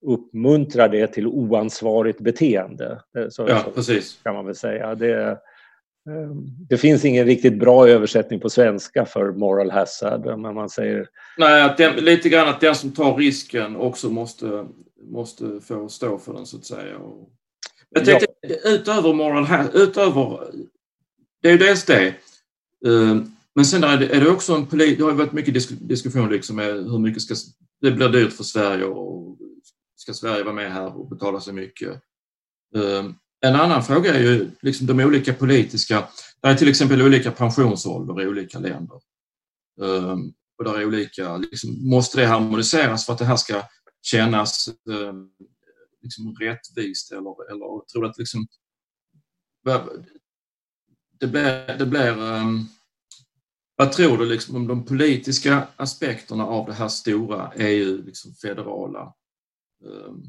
[0.06, 3.02] uppmuntrar det till oansvarigt beteende.
[3.30, 4.20] Så, ja, precis.
[4.24, 4.96] kan man väl säga.
[4.96, 5.38] Det, eh,
[6.70, 10.40] det finns ingen riktigt bra översättning på svenska för moral hazard.
[10.40, 11.08] Men man säger...
[11.38, 14.66] Nej, att den, lite grann att den som tar risken också måste,
[15.02, 16.96] måste få stå för den så att säga.
[17.90, 18.28] Jag tänkte
[18.66, 20.52] utöver moral här, utöver,
[21.42, 22.08] det är ju dels det.
[22.86, 23.22] Eh,
[23.56, 26.30] men sen är det, är det också en polit, det har varit mycket disk, diskussion
[26.30, 27.36] liksom med hur mycket ska,
[27.82, 29.38] det blir dyrt för Sverige och
[29.96, 31.90] ska Sverige vara med här och betala så mycket?
[32.76, 33.06] Eh,
[33.42, 36.08] en annan fråga är ju liksom de olika politiska,
[36.42, 39.00] det är till exempel olika pensionsålder i olika länder.
[39.82, 40.18] Eh,
[40.58, 43.62] och där är olika, liksom, måste det harmoniseras för att det här ska
[44.02, 44.70] kännas
[46.02, 48.48] liksom rättvist eller, eller tror att liksom
[51.20, 52.68] det blir, det blir um,
[53.76, 59.14] vad tror du liksom om de politiska aspekterna av det här stora EU liksom federala
[59.84, 60.24] um,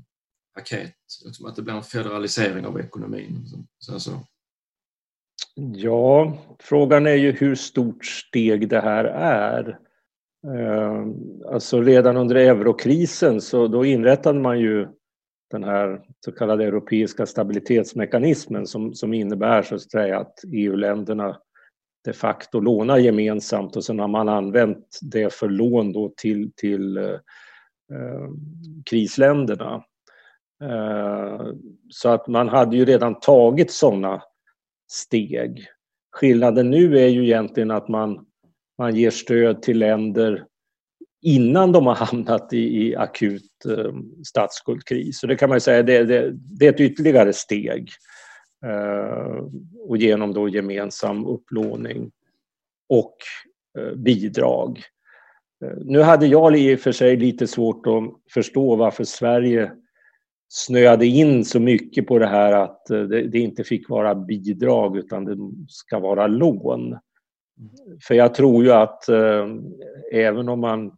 [0.54, 0.94] paket?
[1.24, 3.38] Liksom att det blir en federalisering av ekonomin?
[3.40, 3.66] Liksom.
[3.78, 4.26] Så, så.
[5.56, 9.78] Ja, frågan är ju hur stort steg det här är.
[10.46, 11.14] Ehm,
[11.46, 14.88] alltså redan under eurokrisen så då inrättade man ju
[15.50, 21.36] den här så kallade europeiska stabilitetsmekanismen som, som innebär så att säga att EU-länderna
[22.04, 26.96] de facto lånar gemensamt och sen har man använt det för lån då till, till
[26.96, 28.30] eh,
[28.90, 29.84] krisländerna.
[30.62, 31.46] Eh,
[31.90, 34.22] så att man hade ju redan tagit sådana
[34.92, 35.66] steg.
[36.12, 38.26] Skillnaden nu är ju egentligen att man,
[38.78, 40.46] man ger stöd till länder
[41.22, 45.20] innan de har hamnat i, i akut eh, statsskuldkris.
[45.20, 47.90] Så det kan man säga, det, det, det är ett ytterligare steg.
[48.66, 49.44] Eh,
[49.88, 52.11] och genom då gemensam upplåning
[52.88, 53.16] och
[53.78, 54.83] eh, bidrag.
[55.64, 59.72] Eh, nu hade jag i och för sig lite svårt att förstå varför Sverige
[60.48, 65.24] snöade in så mycket på det här att det, det inte fick vara bidrag utan
[65.24, 65.37] det
[65.68, 66.98] ska vara lån.
[68.02, 69.46] För jag tror ju att eh,
[70.12, 70.92] även om man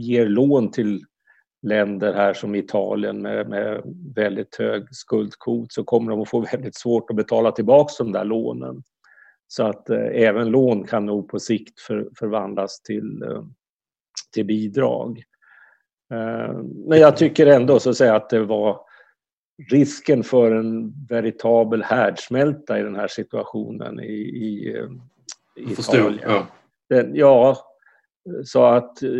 [0.00, 1.04] ger lån till
[1.62, 3.82] länder här som Italien med, med
[4.14, 8.24] väldigt hög skuldkvot så kommer de att få väldigt svårt att betala tillbaka de där
[8.24, 8.82] lånen.
[9.46, 13.42] Så att eh, även lån kan nog på sikt för, förvandlas till, eh,
[14.32, 15.22] till bidrag.
[16.12, 18.80] Eh, men jag tycker ändå så att säga att det var
[19.70, 24.76] risken för en veritabel härdsmälta i den här situationen i, i,
[25.56, 26.20] i Italien.
[26.22, 26.46] Ja.
[26.88, 27.56] Den, ja,
[28.44, 29.10] så att eh,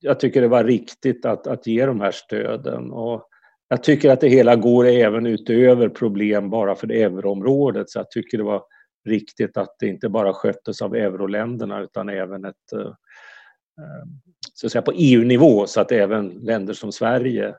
[0.00, 2.92] jag tycker det var riktigt att, att ge de här stöden.
[2.92, 3.26] Och
[3.68, 7.90] jag tycker att det hela går även utöver problem bara för euroområdet.
[7.90, 8.62] Så jag tycker det var
[9.08, 14.06] riktigt att det inte bara sköttes av euroländerna utan även ett, eh, eh,
[14.54, 17.54] så att säga på EU-nivå så att även länder som Sverige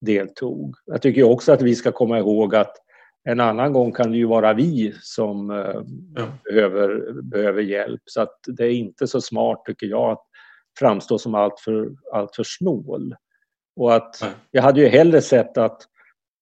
[0.00, 0.76] deltog.
[0.86, 2.76] Jag tycker också att vi ska komma ihåg att
[3.28, 5.82] en annan gång kan det ju vara vi som eh,
[6.14, 6.26] ja.
[6.44, 8.02] behöver, behöver hjälp.
[8.04, 10.26] Så att det är inte så smart, tycker jag, att
[10.78, 13.16] framstå som alltför allt för snål.
[13.76, 15.82] Och att jag hade ju hellre sett att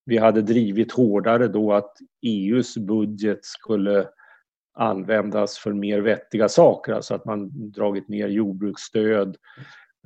[0.05, 4.09] vi hade drivit hårdare då att EUs budget skulle
[4.75, 9.37] användas för mer vettiga saker, alltså att man dragit ner jordbruksstöd,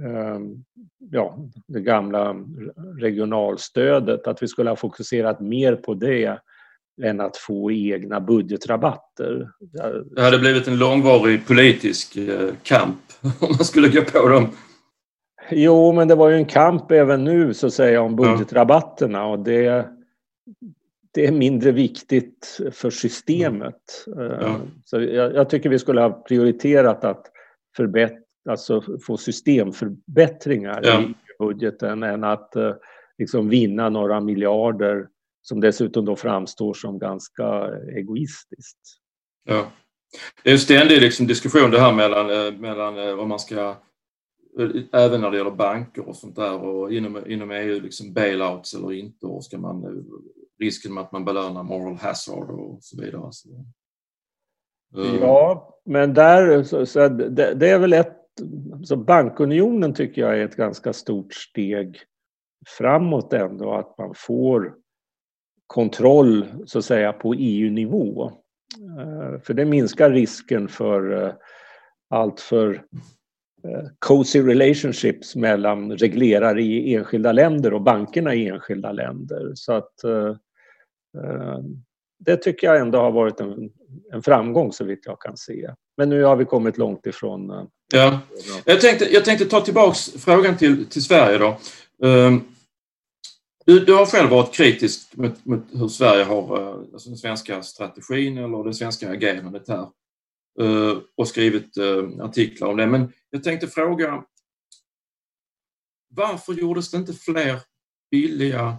[0.02, 0.64] ehm,
[0.98, 2.36] ja, det gamla
[2.98, 6.38] regionalstödet, att vi skulle ha fokuserat mer på det
[7.02, 9.48] än att få egna budgetrabatter.
[10.14, 12.98] Det hade blivit en långvarig politisk eh, kamp
[13.40, 14.48] om man skulle gå på dem.
[15.50, 19.38] Jo, men det var ju en kamp även nu så att säga om budgetrabatterna och
[19.38, 19.88] det,
[21.14, 24.06] det är mindre viktigt för systemet.
[24.06, 24.32] Mm.
[24.40, 24.60] Ja.
[24.84, 27.26] Så jag, jag, tycker vi skulle ha prioriterat att
[27.76, 31.00] förbättra, alltså få systemförbättringar ja.
[31.00, 32.74] i budgeten än att eh,
[33.18, 35.06] liksom vinna några miljarder
[35.48, 38.78] som dessutom då framstår som ganska egoistiskt.
[39.44, 39.72] Ja.
[40.42, 43.76] Det är en ständig liksom diskussion det här mellan, eh, mellan om man ska
[44.92, 48.92] även när det gäller banker och sånt där och inom, inom EU liksom bailouts eller
[48.92, 50.04] inte och ska man
[50.58, 53.28] risken med att man belönar moral hazard och så vidare.
[53.30, 53.48] Så,
[54.96, 55.16] uh.
[55.20, 58.16] Ja, men där, så, så det, det, är väl ett,
[58.84, 61.98] så bankunionen tycker jag är ett ganska stort steg
[62.78, 64.74] framåt ändå, att man får
[65.66, 68.32] kontroll så att säga på EU-nivå.
[68.98, 71.36] Eh, för det minskar risken för alltför
[72.10, 72.74] allt för
[73.64, 79.52] eh, cozy relationships mellan reglerare i enskilda länder och bankerna i enskilda länder.
[79.54, 79.92] Så att
[82.18, 83.70] det tycker jag ändå har varit en,
[84.12, 85.70] en framgång så vitt jag kan se.
[85.96, 87.68] Men nu har vi kommit långt ifrån...
[87.92, 88.20] Ja.
[88.64, 91.58] Jag, tänkte, jag tänkte ta tillbaks frågan till, till Sverige då.
[91.98, 92.44] Um,
[93.66, 97.62] du, du, har själv varit kritisk mot, mot hur Sverige har, eh, alltså den svenska
[97.62, 99.88] strategin eller det svenska agerandet här.
[100.60, 102.86] Eh, och skrivit eh, artiklar om det.
[102.86, 104.24] Men jag tänkte fråga
[106.08, 107.60] varför gjordes det inte fler
[108.10, 108.78] billiga...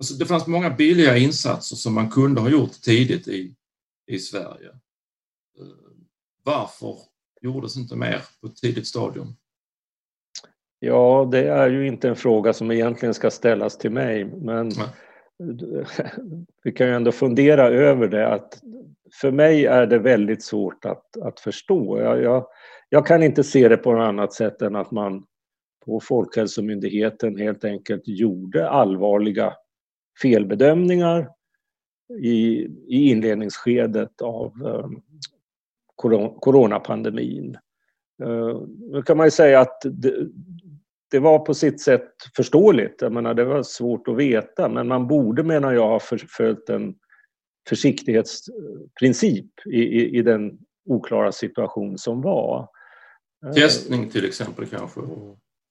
[0.00, 3.54] Alltså det fanns många billiga insatser som man kunde ha gjort tidigt i,
[4.06, 4.70] i Sverige.
[6.42, 6.96] Varför
[7.40, 9.36] gjordes inte mer på ett tidigt stadium?
[10.80, 14.88] Ja, det är ju inte en fråga som egentligen ska ställas till mig, men Nej.
[16.64, 18.60] vi kan ju ändå fundera över det att
[19.20, 22.00] för mig är det väldigt svårt att, att förstå.
[22.00, 22.46] Jag, jag,
[22.88, 25.24] jag, kan inte se det på något annat sätt än att man
[25.84, 29.52] på Folkhälsomyndigheten helt enkelt gjorde allvarliga
[30.22, 31.28] felbedömningar
[32.22, 35.02] i, i inledningsskedet av um,
[36.40, 37.56] coronapandemin.
[38.92, 40.14] Nu kan man ju säga att det,
[41.10, 43.02] det, var på sitt sätt förståeligt.
[43.02, 46.00] Jag menar, det var svårt att veta, men man borde, menar jag, ha
[46.36, 46.94] följt en
[47.68, 52.68] försiktighetsprincip i, i, i den oklara situation som var.
[53.54, 55.00] Testning till exempel kanske?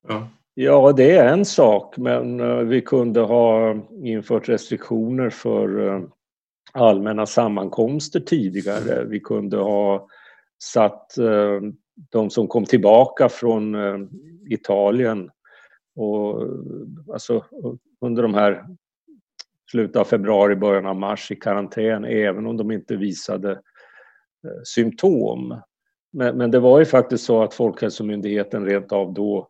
[0.07, 0.27] Ja.
[0.53, 6.01] ja, det är en sak, men eh, vi kunde ha infört restriktioner för eh,
[6.73, 9.05] allmänna sammankomster tidigare.
[9.05, 10.07] Vi kunde ha
[10.63, 11.61] satt eh,
[12.09, 13.97] de som kom tillbaka från eh,
[14.49, 15.31] Italien
[15.95, 16.43] och
[17.13, 17.45] alltså
[18.01, 18.65] under de här
[19.71, 25.61] slutet av februari, början av mars i karantän även om de inte visade eh, symptom.
[26.11, 29.47] Men, men det var ju faktiskt så att Folkhälsomyndigheten rent av då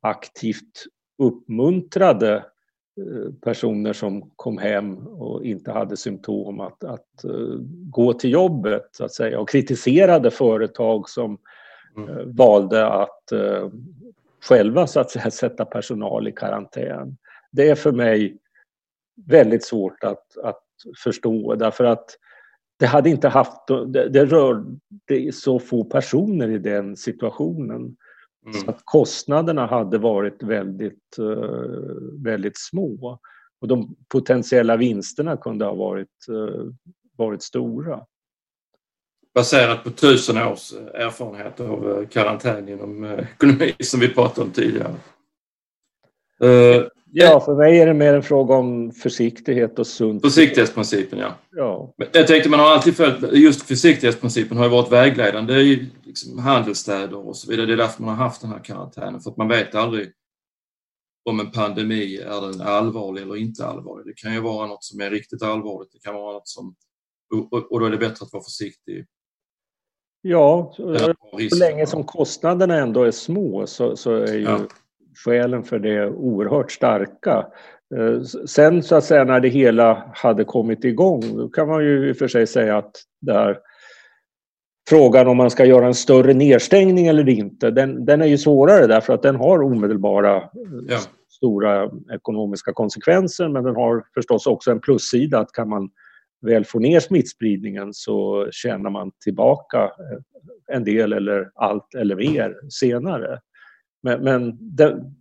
[0.00, 0.84] aktivt
[1.18, 7.24] uppmuntrade eh, personer som kom hem och inte hade symptom att, att
[7.68, 11.38] gå till jobbet så att säga och kritiserade företag som
[11.98, 13.70] uh, valde att uh,
[14.40, 17.16] själva så att säga sätta personal i karantän.
[17.52, 18.38] Det är för mig
[19.26, 20.62] väldigt svårt att, att
[21.04, 22.18] förstå därför att
[22.78, 27.96] det hade inte haft, det, det rörde så få personer i den situationen.
[28.46, 28.60] Mm.
[28.64, 33.18] Så att kostnaderna hade varit väldigt, uh, väldigt små.
[33.60, 36.26] Och de potentiella vinsterna kunde ha varit,
[37.16, 38.06] varit stora.
[39.34, 44.94] Baserat på tusen års erfarenhet av karantän inom ekonomi som vi pratade om tidigare.
[47.14, 50.22] Ja, för mig är det mer en fråga om försiktighet och sunt.
[50.22, 51.34] Försiktighetsprincipen, ja.
[51.50, 51.94] ja.
[52.12, 57.28] Jag tänkte man har alltid följt, just försiktighetsprincipen har ju varit vägledande i liksom handelsstäder
[57.28, 57.66] och så vidare.
[57.66, 60.12] Det är därför man har haft den här karantänen, för att man vet aldrig
[61.30, 64.06] om en pandemi är den allvarlig eller inte allvarlig.
[64.06, 65.92] Det kan ju vara något som är riktigt allvarligt.
[65.92, 66.74] Det kan vara något som,
[67.70, 69.06] och då är det bättre att vara försiktig.
[70.22, 70.74] Ja,
[71.50, 74.58] så länge som kostnaderna ändå är små så, så är ju ja
[75.24, 77.46] skälen för det oerhört starka.
[77.96, 82.08] Eh, sen så att säga när det hela hade kommit igång, då kan man ju
[82.08, 83.58] i och för sig säga att det här
[84.88, 88.86] frågan om man ska göra en större nedstängning eller inte, den, den är ju svårare
[88.86, 90.42] därför att den har omedelbara eh,
[90.88, 90.98] ja.
[91.28, 95.90] stora ekonomiska konsekvenser men den har förstås också en plussida att kan man
[96.42, 99.90] väl får ner smittspridningen så tjänar man tillbaka
[100.72, 103.40] en del eller allt eller mer senare.
[104.02, 105.14] Men, men den,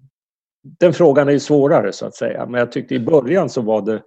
[0.80, 2.46] den, frågan är ju svårare så att säga.
[2.46, 4.02] Men jag tyckte i början så var det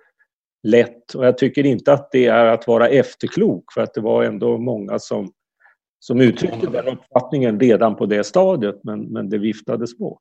[0.63, 4.25] lätt och jag tycker inte att det är att vara efterklok för att det var
[4.25, 5.33] ändå många som,
[5.99, 10.21] som uttryckte den uppfattningen redan på det stadiet men, men det viftades bort.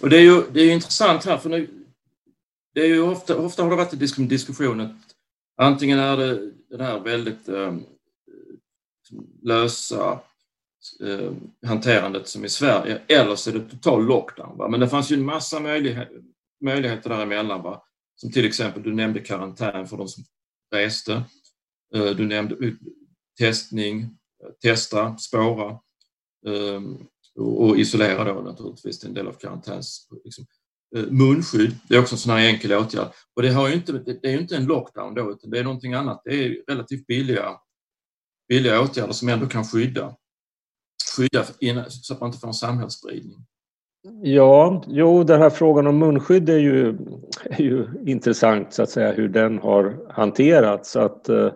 [0.00, 1.68] Och det är ju det är intressant här för nu
[2.74, 5.13] det är ju ofta, ofta har det varit en diskussion att
[5.56, 7.76] antingen är det det här väldigt eh,
[9.42, 10.20] lösa
[11.00, 11.32] eh,
[11.66, 14.58] hanterandet som i Sverige eller så är det total lockdown.
[14.58, 14.68] Va?
[14.68, 16.08] Men det fanns ju en massa möjlighet,
[16.60, 17.62] möjligheter däremellan.
[17.62, 17.82] Va?
[18.16, 20.24] Som till exempel, du nämnde karantän för de som
[20.72, 21.12] reste.
[21.94, 22.56] Eh, du nämnde
[23.38, 24.18] testning,
[24.62, 25.70] testa, spåra
[26.46, 26.82] eh,
[27.36, 30.08] och isolera då naturligtvis till en del av karantäns.
[30.24, 30.46] Liksom.
[30.96, 33.08] Eh, munskydd, det är också en sån här enkel åtgärd.
[33.36, 35.64] Och det, har ju inte, det är ju inte en lockdown då, utan det är
[35.64, 36.22] någonting annat.
[36.24, 37.50] Det är relativt billiga,
[38.48, 40.16] billiga åtgärder som ändå kan skydda
[41.16, 41.44] skydda
[41.88, 43.38] så att man inte får en samhällsspridning?
[44.22, 46.98] Ja, jo, den här frågan om munskydd är ju,
[47.44, 50.96] är ju intressant så att säga hur den har hanterats.
[50.96, 51.52] Att, eh,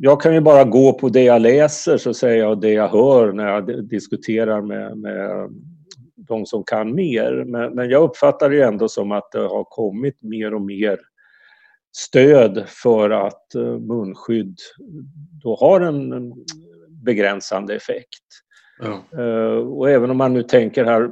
[0.00, 3.32] jag kan ju bara gå på det jag läser så säger jag det jag hör
[3.32, 5.50] när jag diskuterar med, med
[6.28, 7.44] de som kan mer.
[7.46, 11.00] Men, men jag uppfattar det ändå som att det har kommit mer och mer
[11.96, 14.58] stöd för att eh, munskydd
[15.42, 16.32] då har en
[17.04, 18.24] begränsande effekt.
[18.78, 19.22] Ja.
[19.22, 21.10] Uh, och även om man nu tänker här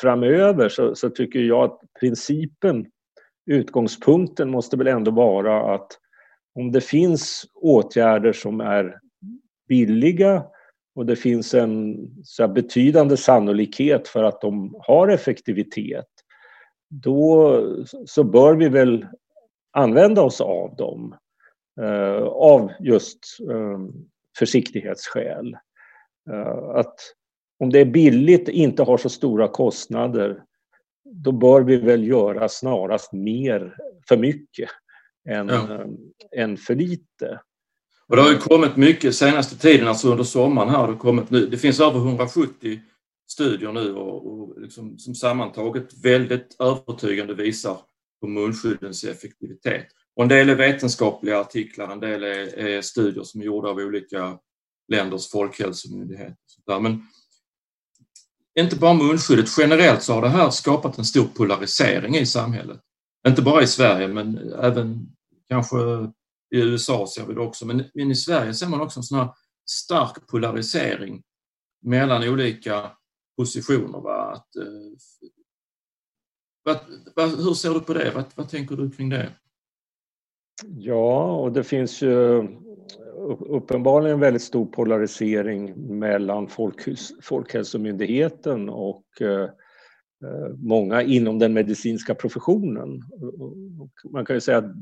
[0.00, 2.86] framöver så, så, tycker jag att principen,
[3.46, 5.98] utgångspunkten måste väl ändå vara att
[6.54, 8.98] om det finns åtgärder som är
[9.68, 10.44] billiga
[10.94, 16.08] och det finns en så här, betydande sannolikhet för att de har effektivitet,
[16.88, 17.58] då
[18.06, 19.06] så bör vi väl
[19.70, 21.16] använda oss av dem.
[21.80, 23.18] Uh, av just
[23.48, 25.56] um, försiktighetsskäl.
[26.30, 26.94] Eh, att
[27.58, 30.42] om det är billigt, inte har så stora kostnader,
[31.04, 33.76] då bör vi väl göra snarast mer
[34.08, 34.68] för mycket
[35.28, 35.74] än, ja.
[35.74, 35.86] Eh,
[36.42, 37.40] än för lite.
[38.12, 41.46] Och det har ju kommit mycket senaste tiden, alltså under sommaren här, det, kommit nu,
[41.46, 42.80] det finns över 170
[43.30, 47.76] studier nu och, och liksom, som sammantaget väldigt övertygande visar
[48.20, 49.86] på munskyddens effektivitet.
[50.16, 53.76] Och en del är vetenskapliga artiklar, en del är, är studier som är gjorda av
[53.76, 54.38] olika
[54.88, 56.80] länders folkhälsomyndigheter.
[56.80, 57.06] Men
[58.58, 62.80] inte bara munskyddet, generellt så har det här skapat en stor polarisering i samhället.
[63.28, 65.06] Inte bara i Sverige men även
[65.48, 65.76] kanske
[66.52, 67.66] i USA ser vi det också.
[67.66, 69.28] Men, men i Sverige ser man också en sån här
[69.66, 71.22] stark polarisering
[71.82, 72.90] mellan olika
[73.36, 74.00] positioner.
[74.00, 74.32] Va?
[74.32, 74.62] Att, eh,
[76.64, 76.78] vad,
[77.16, 78.12] vad, hur ser du på det?
[78.14, 79.28] Vad, vad tänker du kring det?
[80.66, 82.48] Ja, och det finns ju
[83.40, 89.42] uppenbarligen väldigt stor polarisering mellan Folkhus, Folkhälsomyndigheten och eh,
[90.24, 93.02] eh många inom den medicinska professionen.
[94.12, 94.74] Man kan ju säga att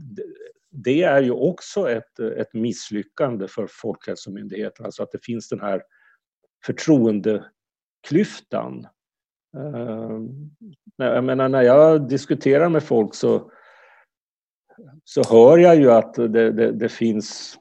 [0.71, 5.83] det är ju också ett, ett misslyckande för Folkhälsomyndigheten, alltså att det finns den här
[6.67, 8.87] förtroendeklyftan.
[9.57, 10.51] Ehm,
[10.97, 13.51] jag menar, när jag diskuterar med folk så
[15.05, 17.59] så hör jag ju att det, det, det, finns,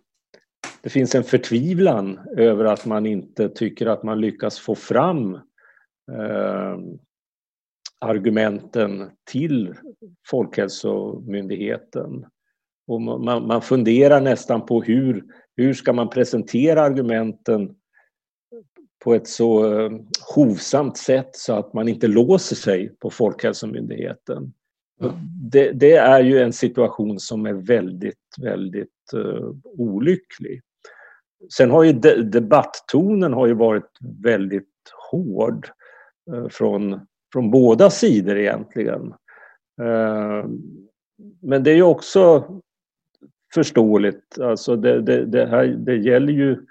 [0.82, 5.36] det finns en förtvivlan över att man inte tycker att man lyckas få fram
[6.12, 6.78] eh,
[8.00, 9.76] argumenten till
[10.28, 12.26] Folkhälsomyndigheten
[12.90, 15.24] och man, man funderar nästan på hur,
[15.58, 17.76] hur ska man presentera argumenten
[19.04, 19.92] på ett så eh,
[20.36, 24.54] hovsamt sätt så att man inte låser sig på Folkhälsomyndigheten.
[25.00, 25.14] Ja.
[25.52, 30.62] Det, det, är ju en situation som är väldigt, väldigt uh, olycklig.
[31.54, 34.74] Sen har ju de, debatttonen har ju varit väldigt
[35.12, 35.70] hård
[36.32, 37.00] uh, från,
[37.34, 39.14] från båda sidor egentligen.
[39.82, 40.46] Uh,
[41.42, 42.46] men det är ju också
[43.54, 44.40] förståeligt.
[44.40, 46.66] Alltså det, det, det, här, det gäller ju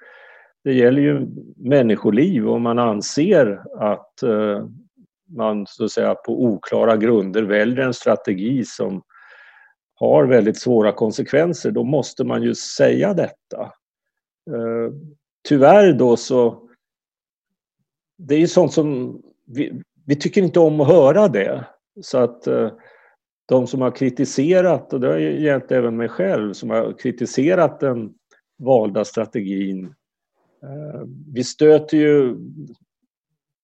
[0.65, 1.27] det gäller ju
[1.57, 4.67] människoliv och man anser att eh,
[5.29, 9.03] man så att säga på oklara grunder väljer en strategi som
[9.95, 13.63] har väldigt svåra konsekvenser, då måste man ju säga detta.
[14.51, 14.93] Eh,
[15.49, 16.69] tyvärr då så...
[18.19, 19.21] Det är ju sånt som...
[19.47, 21.65] Vi, vi tycker inte om att höra det.
[22.03, 22.71] Så att eh,
[23.49, 28.15] de som har kritiserat, och det har gällt även mig själv, som har kritiserat den
[28.59, 29.95] valda strategin
[30.63, 32.37] Eh, vi stöter ju,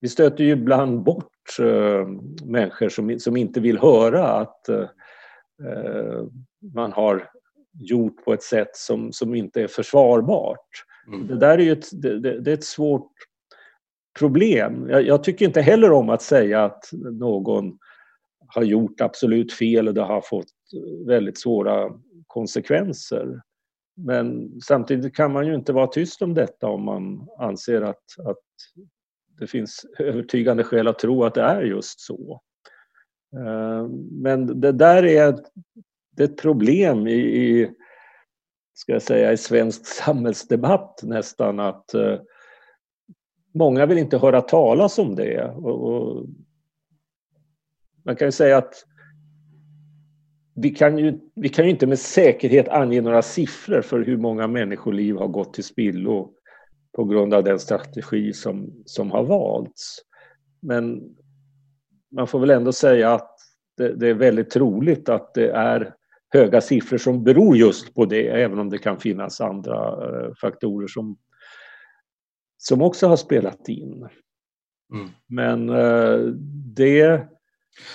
[0.01, 1.31] vi stöter ju ibland bort
[1.61, 2.07] uh,
[2.45, 6.27] människor som, som inte vill höra att uh,
[6.75, 7.31] man har
[7.73, 10.69] gjort på ett sätt som, som inte är försvarbart.
[11.07, 11.27] Mm.
[11.27, 13.13] Det där är ju ett, det, det, är ett svårt
[14.19, 14.89] problem.
[14.91, 17.79] Jag, jag, tycker inte heller om att säga att någon
[18.47, 20.53] har gjort absolut fel och det har fått
[21.07, 21.93] väldigt svåra
[22.27, 23.43] konsekvenser.
[23.97, 28.39] Men samtidigt kan man ju inte vara tyst om detta om man anser att, att
[29.39, 32.41] det finns övertygande skäl att tro att det är just så.
[33.37, 35.39] Eh, men det där är
[36.17, 37.71] det är ett problem i, i,
[38.75, 42.19] ska jag säga, i svensk samhällsdebatt nästan att eh,
[43.55, 45.45] många vill inte höra talas om det.
[45.45, 46.27] Och, och
[48.05, 48.75] man kan ju säga att
[50.55, 54.47] vi kan, ju, vi kan ju inte med säkerhet ange några siffror för hur många
[54.47, 56.33] människoliv har gått till spillo
[56.97, 59.99] på grund av den strategi som, som har valts.
[60.63, 61.03] Men
[62.13, 63.37] man får väl ändå säga att
[63.77, 65.95] det, det, är väldigt troligt att det är
[66.29, 70.87] höga siffror som beror just på det, även om det kan finnas andra eh, faktorer
[70.87, 71.17] som,
[72.57, 74.09] som också har spelat in.
[74.95, 75.09] Mm.
[75.27, 76.19] Men eh,
[76.77, 77.27] det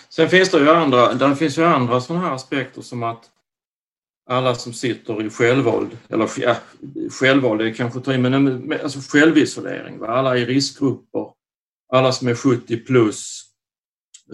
[0.09, 3.29] Sen finns det ju andra, där finns ju andra sådana här aspekter som att
[4.29, 6.55] alla som sitter i självvald eller ja,
[7.11, 10.07] självvald är kanske ta men alltså självisolering, va?
[10.07, 11.33] alla i riskgrupper,
[11.93, 13.43] alla som är 70 plus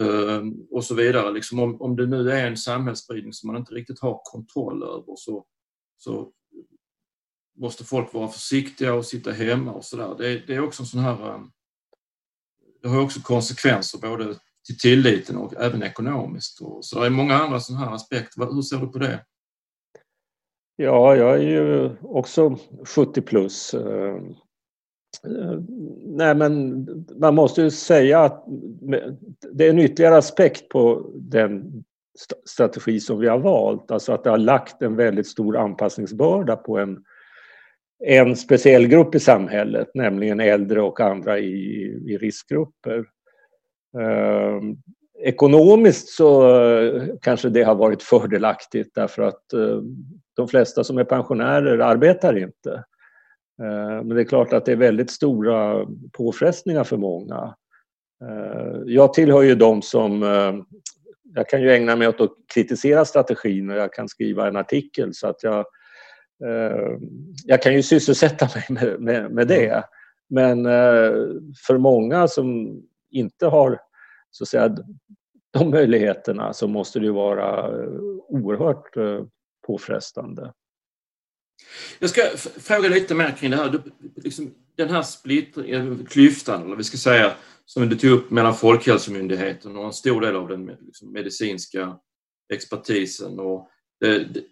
[0.00, 1.32] eh, och så vidare.
[1.32, 5.14] Liksom om, om det nu är en samhällsspridning som man inte riktigt har kontroll över
[5.16, 5.44] så,
[5.96, 6.32] så
[7.58, 10.14] måste folk vara försiktiga och sitta hemma och sådär.
[10.18, 11.50] Det, det är också en sån här ehm,
[12.82, 16.58] det har också konsekvenser både till tilliten och även ekonomiskt.
[16.80, 18.54] Så det är många andra sådana här aspekter.
[18.54, 19.24] Hur ser du på det?
[20.76, 23.74] Ja, jag är ju också 70 plus.
[23.74, 24.14] Eh,
[25.24, 25.60] eh,
[26.04, 26.86] nej, men
[27.20, 28.44] man måste ju säga att
[29.52, 31.84] det är en ytterligare aspekt på den
[32.44, 36.78] strategi som vi har valt, alltså att det har lagt en väldigt stor anpassningsbörda på
[36.78, 37.04] en,
[38.04, 41.52] en speciell grupp i samhället, nämligen äldre och andra i,
[42.06, 43.04] i riskgrupper.
[44.00, 44.60] Eh,
[45.18, 49.80] ekonomiskt så eh, kanske det har varit fördelaktigt därför att eh,
[50.36, 52.84] de flesta som är pensionärer arbetar inte.
[53.62, 57.54] Ehm, men det är klart att det är väldigt stora påfrestningar för många.
[58.24, 60.22] Ehm, jag tillhör ju de som...
[60.22, 60.54] Eh,
[61.34, 65.14] jag kan ju ägna mig åt att kritisera strategin och jag kan skriva en artikel
[65.14, 65.64] så att jag...
[66.44, 67.00] Ehm,
[67.44, 69.84] jag kan ju sysselsätta mig med, med, med det.
[70.28, 70.64] Men
[71.66, 72.80] för många som
[73.18, 73.80] inte har
[74.30, 74.76] så att säga,
[75.52, 77.90] de möjligheterna så måste det vara eh,
[78.28, 79.24] oerhört eh,
[79.66, 80.52] påfrestande.
[81.98, 83.70] Jag ska fråga lite mer kring det här.
[83.70, 83.82] Du,
[84.16, 87.32] liksom, den här splittringen, eh, klyftan, eller vi ska säga,
[87.64, 91.96] som du tog upp mellan Folkhälsomyndigheten och en stor del av den liksom, medicinska
[92.52, 93.38] expertisen.
[93.38, 93.68] Och
[94.00, 94.44] det, det,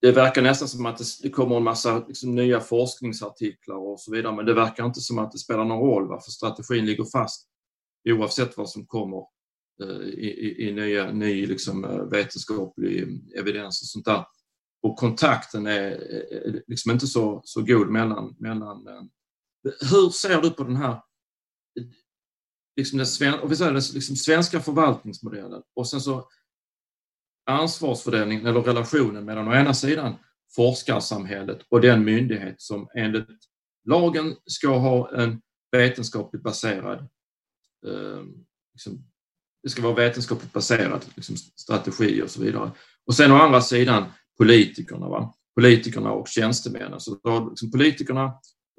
[0.00, 4.12] det, verkar nästan som att det, det kommer en massa liksom, nya forskningsartiklar och så
[4.12, 7.49] vidare, men det verkar inte som att det spelar någon roll, för strategin ligger fast
[8.04, 9.24] oavsett vad som kommer
[9.82, 14.24] eh, i, i, i nya, ny liksom eh, vetenskaplig evidens och sånt där.
[14.82, 19.10] Och kontakten är, eh, liksom inte så, så god mellan, mellan...
[19.90, 21.00] Hur ser du på den här
[22.76, 26.28] liksom den, sven, och vi säger den liksom svenska förvaltningsmodellen och sen så
[27.46, 30.14] ansvarsfördelningen eller relationen mellan å ena sidan
[30.56, 33.28] forskarsamhället och den myndighet som enligt
[33.88, 35.40] lagen ska ha en
[35.72, 37.08] vetenskapligt baserad
[37.86, 38.34] Ehm,
[38.72, 39.04] liksom,
[39.62, 42.70] det ska vara vetenskapligt baserat, liksom, strategi och så vidare.
[43.06, 44.04] Och sen å andra sidan
[44.38, 45.08] politikerna.
[45.08, 45.34] Va?
[45.54, 47.00] Politikerna och tjänstemännen.
[47.00, 48.24] Så då, liksom politikerna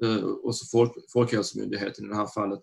[0.04, 2.60] eh, och så folk, Folkhälsomyndigheten i det här fallet.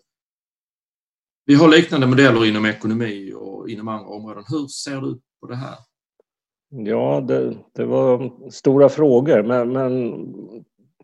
[1.44, 4.44] Vi har liknande modeller inom ekonomi och inom andra områden.
[4.48, 5.76] Hur ser du på det här?
[6.70, 10.14] Ja, det, det var stora frågor, men, men,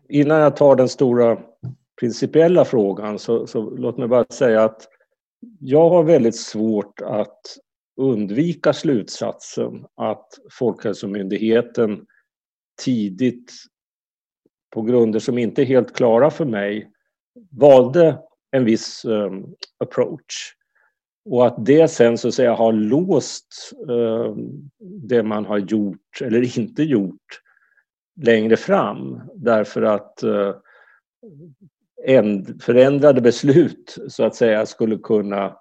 [0.09, 1.37] innan jag tar den stora
[1.99, 4.87] principiella frågan så, så låt mig bara säga att
[5.59, 7.41] jag har väldigt svårt att
[7.97, 12.05] undvika slutsatsen att Folkhälsomyndigheten
[12.81, 13.53] tidigt
[14.73, 16.91] på grunder som inte är helt klara för mig
[17.51, 18.19] valde
[18.51, 20.53] en viss um, approach.
[21.25, 26.59] Och att det sen så att säga har låst um, det man har gjort eller
[26.59, 27.41] inte gjort
[28.21, 30.55] längre fram därför att uh,
[32.61, 35.57] förändrade beslut så att säga skulle kunna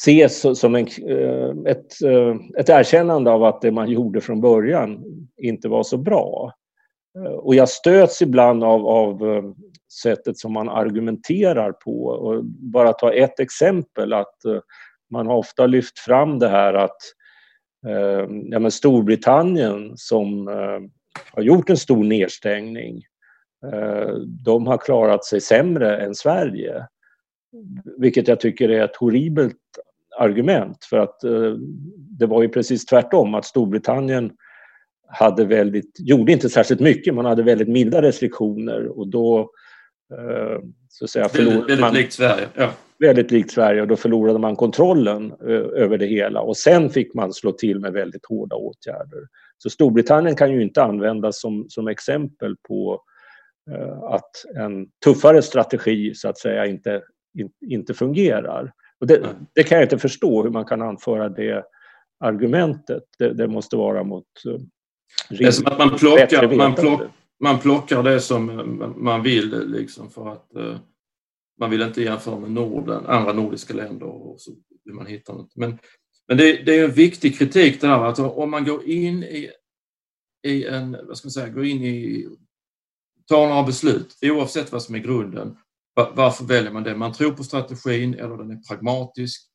[0.00, 5.04] ses som en, eh, ett, eh, ett erkännande av att det man gjorde från början
[5.36, 6.52] inte var så bra.
[7.18, 9.18] Eh, och jag stöts ibland av, av
[10.02, 12.04] sättet som man argumenterar på.
[12.04, 14.36] Och bara ta ett exempel att
[15.10, 16.96] man har ofta lyft fram det här att
[18.50, 20.46] ja, men Storbritannien som
[21.32, 23.02] har gjort en stor nedstängning
[24.44, 26.86] de har klarat sig sämre än Sverige.
[27.98, 29.56] Vilket jag tycker är ett horribelt
[30.18, 31.54] argument för att eh,
[32.18, 34.32] det var ju precis tvärtom att Storbritannien
[35.08, 39.50] hade väldigt, gjorde inte särskilt mycket, man hade väldigt milda restriktioner och då
[40.12, 40.58] eh,
[40.88, 41.94] så att säga förlorade väldigt, man...
[41.94, 42.46] Likt Sverige.
[42.54, 42.70] Ja.
[42.98, 47.14] Väldigt likt Sverige och då förlorade man kontrollen eh, över det hela och sen fick
[47.14, 49.20] man slå till med väldigt hårda åtgärder.
[49.58, 53.02] Så Storbritannien kan ju inte användas som, som exempel på
[54.02, 57.02] att en tuffare strategi så att säga inte
[57.60, 58.72] inte fungerar.
[59.00, 61.64] Och det, det, kan jag inte förstå hur man kan anföra det
[62.20, 63.02] argumentet.
[63.18, 64.60] Det, det måste vara mot eh,
[65.38, 67.00] Det är som att man plockar, man, plock,
[67.40, 70.76] man plockar det som man vill liksom för att uh,
[71.60, 74.52] man vill inte jämföra med Norden, andra nordiska länder och så
[74.84, 75.56] vill man hitta något.
[75.56, 75.78] Men,
[76.28, 79.50] men det, det är en viktig kritik det här att om man går in i,
[80.46, 82.28] i en, vad ska man säga, går in i,
[83.32, 85.56] tar några beslut oavsett vad som är grunden
[85.94, 86.96] varför väljer man det?
[86.96, 89.48] Man tror på strategin eller den är pragmatisk.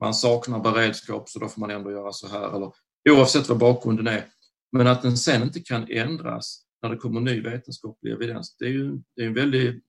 [0.00, 2.56] Man saknar beredskap så då får man ändå göra så här.
[2.56, 2.72] Eller,
[3.10, 4.24] oavsett vad bakgrunden är.
[4.72, 8.70] Men att den sen inte kan ändras när det kommer ny vetenskaplig evidens, det är
[8.70, 9.84] ju det är en väldigt...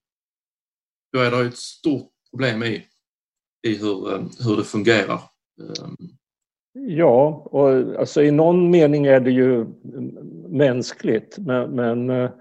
[1.14, 2.86] Då är det ett stort problem i,
[3.68, 4.08] i hur,
[4.44, 5.22] hur det fungerar.
[5.62, 5.96] Ehm.
[6.74, 9.66] Ja, och alltså i någon mening är det ju
[10.48, 12.32] mänskligt, men, men eh,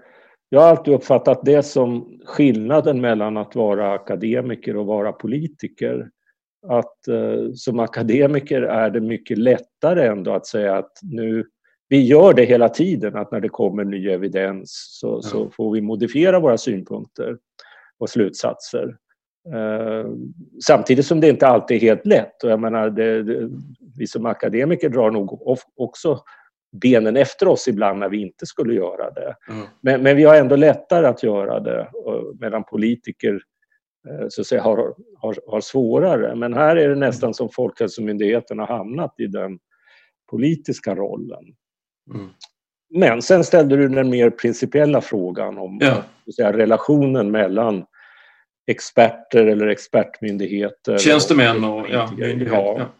[0.55, 6.09] jag har alltid uppfattat det som skillnaden mellan att vara akademiker och vara politiker.
[6.67, 11.45] Att eh, som akademiker är det mycket lättare ändå att säga att nu,
[11.89, 15.29] vi gör det hela tiden, att när det kommer ny evidens så, ja.
[15.29, 17.37] så får vi modifiera våra synpunkter
[17.99, 18.97] och slutsatser.
[19.53, 20.09] Eh,
[20.67, 22.43] samtidigt som det inte alltid är helt lätt.
[22.43, 23.49] Och jag menar, det, det,
[23.97, 26.19] vi som akademiker drar nog också
[26.81, 29.35] benen efter oss ibland när vi inte skulle göra det.
[29.49, 29.67] Mm.
[29.81, 31.89] Men, men, vi har ändå lättare att göra det
[32.39, 33.41] medan politiker
[34.09, 36.35] eh, så att säga, har, har, har svårare.
[36.35, 39.59] Men här är det nästan som Folkhälsomyndigheten har hamnat i den
[40.29, 41.43] politiska rollen.
[42.13, 42.29] Mm.
[42.89, 46.03] Men sen ställde du den mer principiella frågan om ja.
[46.35, 47.85] säga, relationen mellan
[48.67, 50.97] experter eller expertmyndigheter.
[50.97, 52.57] Tjänstemän och, och ja, myndigheter.
[52.57, 52.91] Ja.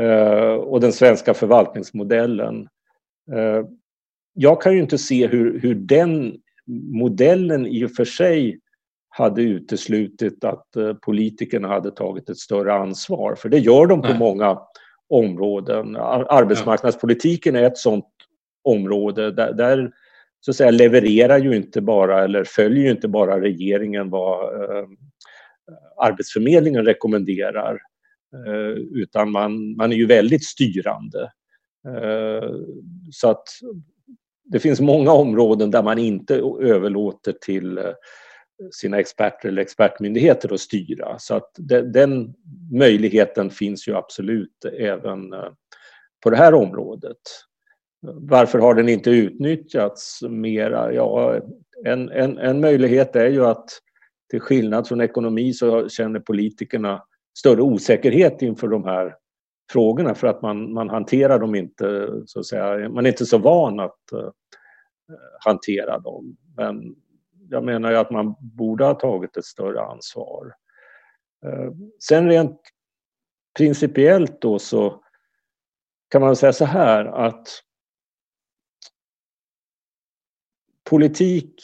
[0.00, 2.68] Uh, och den svenska förvaltningsmodellen.
[3.32, 3.64] Eh,
[4.34, 6.36] jag kan ju inte se hur, hur den
[6.92, 8.60] modellen i och för sig
[9.08, 14.08] hade uteslutit att eh, politikerna hade tagit ett större ansvar, för det gör de på
[14.08, 14.18] Nej.
[14.18, 14.58] många
[15.08, 15.96] områden.
[15.96, 18.04] Arbetsmarknadspolitiken är ett sådant
[18.64, 19.90] område där, där
[20.40, 24.88] så att säga, levererar ju inte bara eller följer ju inte bara regeringen vad eh,
[25.96, 27.78] Arbetsförmedlingen rekommenderar
[28.46, 31.30] eh, utan man, man är ju väldigt styrande.
[31.86, 32.50] Eh,
[33.12, 33.48] så att
[34.44, 37.84] det finns många områden där man inte överlåter till eh,
[38.72, 41.18] sina experter eller expertmyndigheter att styra.
[41.18, 41.50] Så att
[41.92, 42.34] den
[42.72, 45.50] möjligheten finns ju absolut även eh,
[46.22, 47.18] på det här området.
[48.00, 50.92] Varför har den inte utnyttjats mera?
[50.92, 51.40] Ja,
[51.84, 53.70] en, en, en möjlighet är ju att
[54.30, 57.02] till skillnad från ekonomi så känner politikerna
[57.38, 59.14] större osäkerhet inför de här
[59.70, 63.38] frågorna för att man, man hanterar dem inte, så att säga, man är inte så
[63.38, 64.30] van att uh,
[65.40, 66.36] hantera dem.
[66.56, 66.96] Men
[67.50, 70.54] jag menar ju att man borde ha tagit ett större ansvar.
[71.46, 71.72] Uh,
[72.08, 72.60] sen rent
[73.56, 75.02] principiellt då så
[76.10, 77.48] kan man säga så här att
[80.90, 81.60] politik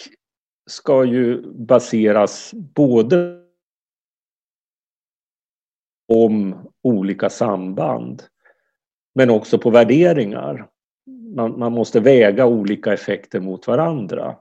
[0.70, 3.42] ska ju baseras både
[6.08, 8.22] om olika samband
[9.14, 10.68] men också på värderingar.
[11.36, 14.36] Man, man, måste väga olika effekter mot varandra.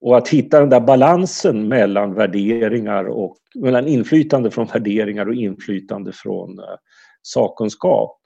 [0.00, 6.12] Och att hitta den där balansen mellan värderingar och mellan inflytande från värderingar och inflytande
[6.12, 6.76] från eh,
[7.22, 8.16] sakkunskap.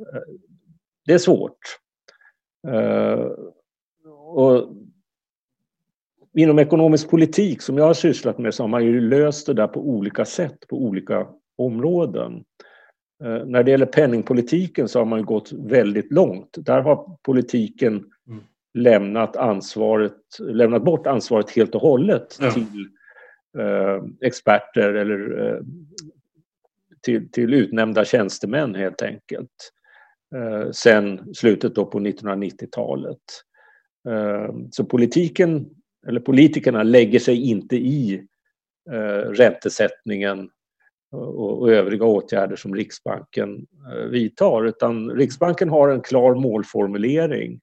[0.00, 0.20] Eh,
[1.06, 1.58] det är svårt.
[2.68, 3.26] Eh,
[4.26, 4.68] och
[6.36, 9.66] inom ekonomisk politik som jag har sysslat med så har man ju löst det där
[9.66, 11.26] på olika sätt på olika
[11.56, 12.44] områden.
[13.24, 16.56] Eh, när det gäller penningpolitiken så har man gått väldigt långt.
[16.56, 18.44] Där har politiken mm.
[18.74, 22.50] lämnat, ansvaret, lämnat bort ansvaret helt och hållet ja.
[22.50, 22.88] till
[23.58, 25.60] eh, experter eller eh,
[27.02, 29.72] till, till utnämnda tjänstemän helt enkelt.
[30.36, 33.18] Eh, sen slutet då på 1990-talet.
[34.08, 35.66] Eh, så politiken,
[36.06, 38.26] eller politikerna lägger sig inte i
[38.90, 40.50] eh, räntesättningen
[41.14, 47.60] och, övriga åtgärder som Riksbanken eh, vidtar utan Riksbanken har en klar målformulering.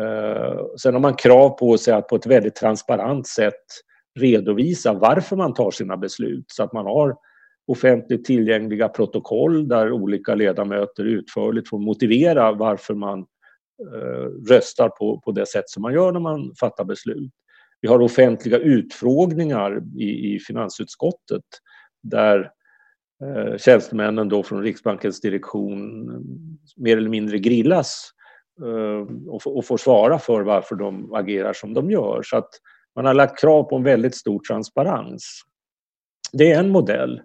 [0.00, 3.64] Eh, sen har man krav på sig att på ett väldigt transparent sätt
[4.18, 7.16] redovisa varför man tar sina beslut så att man har
[7.66, 13.18] offentligt tillgängliga protokoll där olika ledamöter utförligt får motivera varför man
[13.94, 17.32] eh, röstar på, på det sätt som man gör när man fattar beslut.
[17.80, 21.44] Vi har offentliga utfrågningar i, i finansutskottet
[22.02, 22.50] där
[23.24, 26.06] eh, tjänstemännen då från Riksbankens direktion
[26.76, 28.10] mer eller mindre grillas
[28.64, 32.22] eh, och, och får svara för varför de agerar som de gör.
[32.24, 32.50] Så att
[32.96, 35.40] man har lagt krav på en väldigt stor transparens.
[36.32, 37.22] Det är en modell.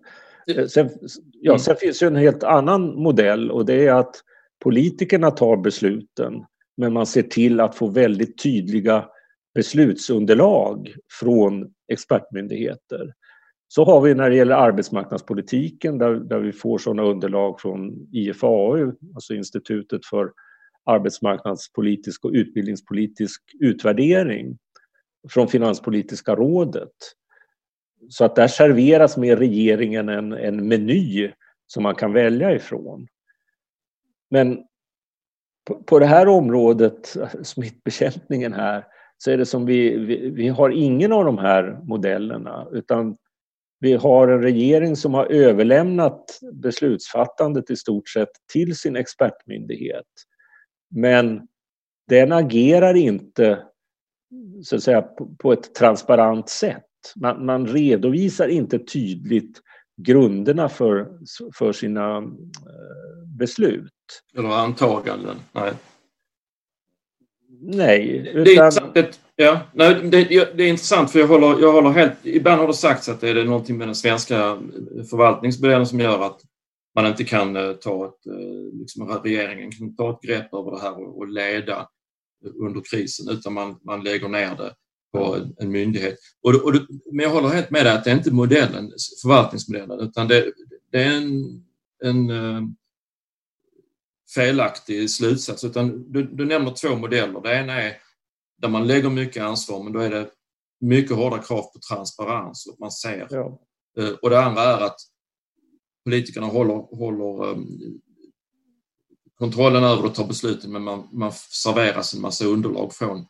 [0.56, 0.90] Eh, sen,
[1.32, 1.60] ja, mm.
[1.60, 4.16] sen finns ju en helt annan modell och det är att
[4.64, 6.46] politikerna tar besluten
[6.78, 9.06] men man ser till att få väldigt tydliga
[9.54, 13.14] beslutsunderlag från expertmyndigheter.
[13.68, 18.92] Så har vi när det gäller arbetsmarknadspolitiken där, där vi får sådana underlag från IFAU,
[19.16, 20.32] alltså Institutet för
[20.86, 24.58] arbetsmarknadspolitisk och utbildningspolitisk utvärdering
[25.30, 26.92] från Finanspolitiska rådet.
[28.10, 31.32] Så att där serveras med regeringen en, en meny
[31.68, 33.08] som man kan välja ifrån.
[34.30, 34.64] Men
[35.68, 38.86] på, på det här området, smittbekämpningen här,
[39.18, 43.18] så är det som vi, vi, vi har ingen av de här modellerna utan
[43.86, 50.06] vi har en regering som har överlämnat beslutsfattandet i stort sett till sin expertmyndighet.
[50.90, 51.42] Men
[52.10, 53.64] den agerar inte
[54.64, 55.02] så att säga,
[55.40, 56.84] på ett transparent sätt.
[57.16, 59.62] Man, man redovisar inte tydligt
[59.98, 61.08] grunderna för,
[61.58, 62.24] för sina eh,
[63.38, 63.92] beslut.
[64.38, 65.72] Eller antaganden, nej.
[67.62, 68.32] Nej.
[68.34, 68.72] Utan...
[68.94, 70.24] Det, är ja, nej, det,
[70.58, 72.14] det, är intressant för jag håller, jag håller helt...
[72.24, 74.58] Ibland har det sagts att det är någonting med den svenska
[75.10, 76.42] förvaltningsmodellen som gör att
[76.96, 78.28] man inte kan eh, ta ett...
[78.28, 81.88] Eh, liksom, regeringen kan ta ett grepp över det här och, och leda
[82.62, 84.74] under krisen utan man, man lägger ner det
[85.14, 86.16] på en, en myndighet.
[86.42, 86.74] Och, och,
[87.12, 88.92] men jag håller helt med dig att det är inte modellen,
[89.22, 90.54] förvaltningsmodellen utan det,
[90.92, 91.44] det är en,
[92.04, 92.62] en eh,
[94.36, 97.42] felaktig slutsats utan du, du nämner två modeller.
[97.42, 97.98] Det ena är
[98.62, 100.30] där man lägger mycket ansvar men då är det
[100.82, 103.28] mycket hårda krav på transparens och man ser.
[103.30, 103.60] Ja.
[103.98, 104.98] Eh, och det andra är att
[106.04, 107.80] politikerna håller, håller um,
[109.38, 113.26] kontrollen över och tar besluten men man, man serveras en massa underlag från,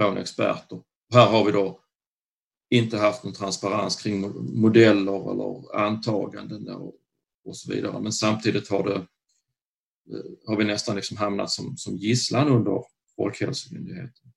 [0.00, 0.80] från experter.
[1.12, 1.80] Här har vi då
[2.70, 4.20] inte haft någon transparens kring
[4.60, 6.94] modeller eller antaganden och,
[7.44, 9.06] och så vidare men samtidigt har det
[10.12, 12.82] Eh, har vi nästan liksom hamnat som, som gisslan under
[13.16, 14.30] Folkhälsomyndigheten.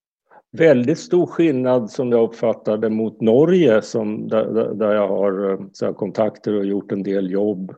[0.51, 5.85] Väldigt stor skillnad som jag uppfattade mot Norge som, där, där jag har eh, så
[5.85, 7.71] här, kontakter och gjort en del jobb.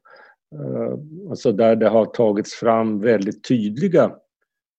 [0.55, 0.93] Eh,
[1.29, 4.11] alltså där det har tagits fram väldigt tydliga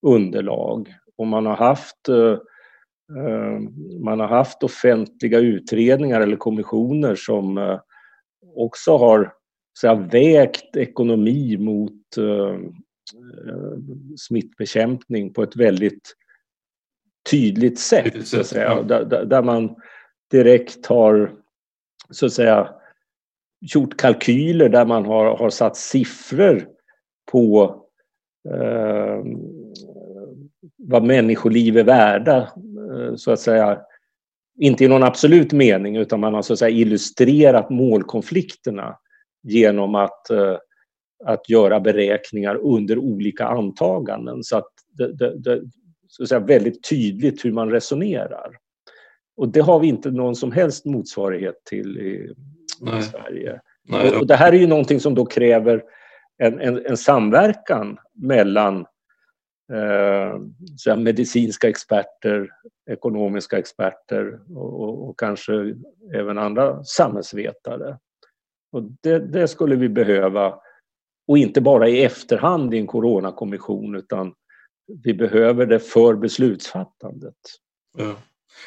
[0.06, 2.08] underlag och man har haft
[4.00, 7.78] man har haft offentliga utredningar eller kommissioner som
[8.56, 9.32] också har
[9.72, 12.16] så här, vägt ekonomi mot
[14.16, 16.16] smittbekämpning på ett väldigt
[17.30, 18.26] tydligt sätt.
[18.26, 19.76] Så att säga, där, där, man
[20.30, 21.32] direkt har
[22.10, 22.74] så att säga
[23.60, 26.68] gjort kalkyler där man har, har satt siffror
[27.32, 27.76] på
[28.48, 29.24] eh,
[30.76, 33.80] vad människoliv är värda, eh, så att säga.
[34.58, 38.98] Inte i någon absolut mening utan man har så att säga illustrerat målkonflikterna
[39.42, 40.56] genom att eh,
[41.24, 44.42] att göra beräkningar under olika antaganden.
[44.42, 44.68] Så att
[44.98, 45.62] det, det, det,
[46.08, 48.56] så att säga, väldigt tydligt hur man resonerar.
[49.36, 52.32] Och det har vi inte någon som helst motsvarighet till i,
[52.98, 53.60] i Sverige.
[53.88, 55.82] Nej, och det här är ju någonting som då kräver
[56.38, 58.86] en, en, en samverkan mellan
[60.86, 62.50] eh, medicinska experter,
[62.90, 65.74] ekonomiska experter och, och, och, kanske
[66.14, 67.98] även andra samhällsvetare.
[68.72, 70.54] Och det, det, skulle vi behöva,
[71.28, 74.34] och inte bara i efterhand i en coronakommission utan
[75.04, 77.36] vi behöver det för beslutsfattandet.
[77.98, 78.16] Ja.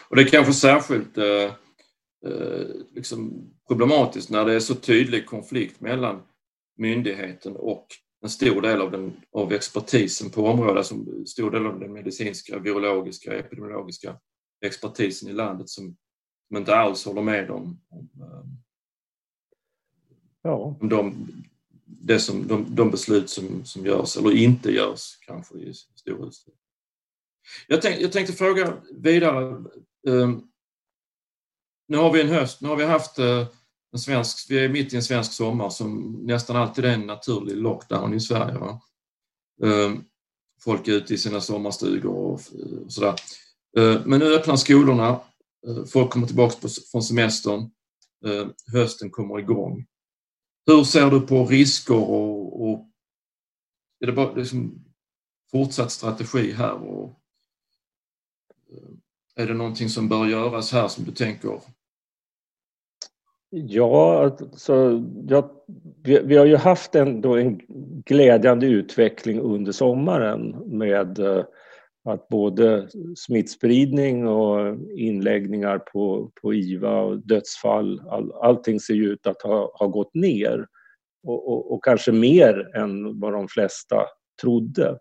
[0.10, 1.44] Och det är kanske särskilt eh,
[2.26, 6.22] eh, liksom problematiskt när det är så tydlig konflikt mellan
[6.78, 7.88] myndigheten och
[8.22, 11.94] en stor del av, den, av expertisen på området, alltså en stor del av den
[11.94, 14.18] medicinska, virologiska, epidemiologiska
[14.66, 15.96] expertisen i landet som,
[16.48, 18.46] som inte alls håller med om, om, eh,
[20.42, 20.78] ja.
[20.82, 21.28] om de,
[22.06, 26.62] det som, de, de beslut som, som görs eller inte görs kanske i stor utsträckning.
[27.68, 29.64] Jag, tänk, jag tänkte fråga vidare.
[30.08, 30.42] Ehm,
[31.88, 33.48] nu har vi en höst, nu har vi haft eh,
[33.94, 37.58] en svensk, vi är mitt i en svensk sommar som nästan alltid är en naturlig
[37.58, 38.58] lockdown i Sverige.
[38.58, 38.82] Va?
[39.64, 40.04] Ehm,
[40.62, 42.42] folk är ute i sina sommarstugor och, och
[42.92, 43.16] sådär.
[43.78, 45.10] Ehm, men nu öppnar skolorna,
[45.68, 47.72] eh, folk kommer tillbaka på, från semestern,
[48.74, 49.86] hösten kommer igång.
[50.66, 52.90] Hur ser du på risker och, och
[54.00, 54.86] är det bara liksom
[55.52, 56.74] fortsatt strategi här?
[56.74, 57.20] Och,
[58.72, 61.60] eh, är det någonting som bör göras här som du tänker?
[63.50, 65.52] Ja, alltså, ja
[66.04, 67.62] vi, vi, har ju haft en, en
[68.06, 71.44] glädjande utveckling under sommaren med eh,
[72.06, 79.28] att både smittspridning och inläggningar på, på IVA och dödsfall, all, allting ser ju ut
[79.28, 80.68] att ha, ha gått ner.
[81.24, 83.96] Och, och, och, kanske mer än vad de flesta
[84.42, 85.00] trodde.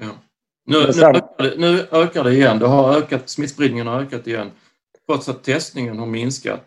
[0.00, 0.10] Ja.
[0.64, 2.58] Nu, nu, ökar det, nu ökar det igen.
[2.58, 4.50] Det har ökat, smittspridningen har ökat igen.
[5.06, 6.64] Trots att testningen har minskat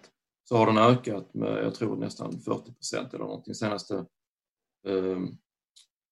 [0.49, 4.05] så har den ökat med, jag tror nästan 40 procent eller någonting senaste
[4.88, 5.18] um, Eh,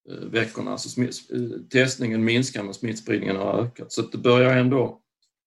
[0.10, 0.72] Eh, veckorna.
[0.72, 1.10] Alltså eh,
[1.72, 3.92] testningen minskar men smittspridningen har ökat.
[3.92, 5.00] Så det börjar ändå...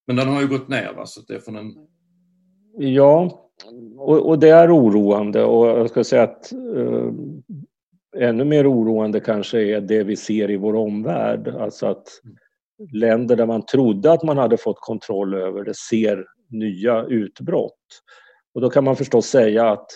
[0.06, 1.06] Men den har ju gått ner va?
[1.06, 1.74] Så det är från en...
[2.78, 3.38] Ja,
[3.96, 7.12] och, och, det är oroande och jag ska säga att eh,
[8.28, 11.48] ännu mer oroande kanske är det vi ser i vår omvärld.
[11.48, 12.08] Alltså att
[12.92, 18.02] länder där man trodde att man hade fått kontroll över det ser nya utbrott.
[18.54, 19.86] Och då kan man förstås säga att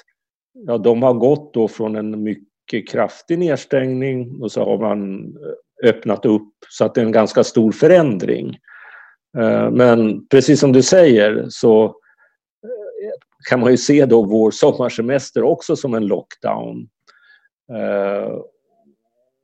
[0.67, 5.89] ja, de har gått då från en mycket kraftig nedstängning och så har man eh,
[5.89, 8.59] öppnat upp så att det är en ganska stor förändring.
[9.39, 11.91] Eh, men precis som du säger så eh,
[13.49, 16.89] kan man ju se då vår sommarsemester också som en lockdown.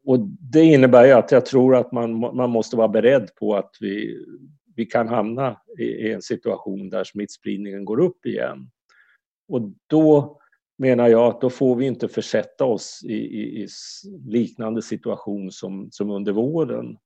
[0.06, 0.18] Och
[0.52, 4.24] det innebär ju att jag tror att man, man måste vara beredd på att vi,
[4.76, 8.70] vi kan hamna i, i en situation där smittspridningen går upp igen.
[9.48, 10.41] Och då
[10.78, 13.68] menar jag att då får vi inte försätta oss i, i, i
[14.26, 16.96] liknande situation som, som under våren.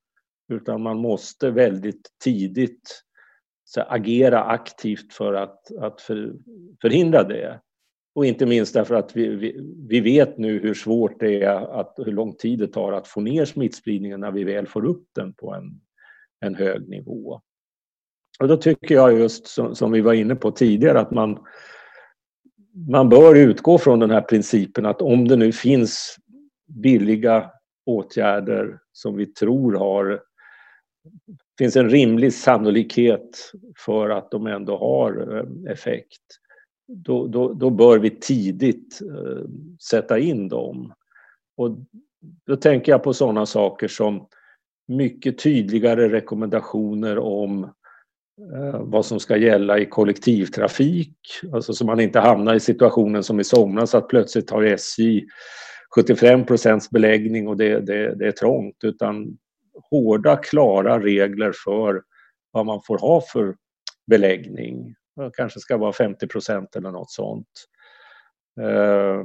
[0.48, 3.02] Utan man måste väldigt tidigt
[3.64, 6.34] så, agera aktivt för att, att för,
[6.80, 7.60] förhindra det.
[8.14, 11.94] Och inte minst därför att vi, vi, vi, vet nu hur svårt det är, att,
[11.96, 15.34] hur lång tid det tar att få ner smittspridningen när vi väl får upp den
[15.34, 15.80] på en,
[16.40, 17.40] en hög nivå.
[18.40, 21.38] Och då tycker jag just som, som vi var inne på tidigare att man
[22.88, 26.16] man bör utgå från den här principen att om det nu finns
[26.66, 27.50] billiga
[27.86, 30.22] åtgärder som vi tror har
[31.58, 36.22] finns en rimlig sannolikhet för att de ändå har eh, effekt.
[36.88, 39.48] Då, då, då bör vi tidigt eh,
[39.90, 40.92] sätta in dem.
[41.56, 41.78] Och
[42.46, 44.26] då tänker jag på sådana saker som
[44.88, 47.70] mycket tydligare rekommendationer om
[48.40, 51.18] Eh, vad som ska gälla i kollektivtrafik.
[51.52, 55.24] Alltså så man inte hamnar i situationen som i somras att plötsligt har SJ
[55.94, 59.38] 75 procents beläggning och det, det, det är trångt utan
[59.90, 62.02] hårda, klara regler för
[62.50, 63.56] vad man får ha för
[64.06, 64.94] beläggning.
[65.16, 67.48] Det kanske ska vara 50 procent eller något sånt.
[68.60, 69.24] Eh,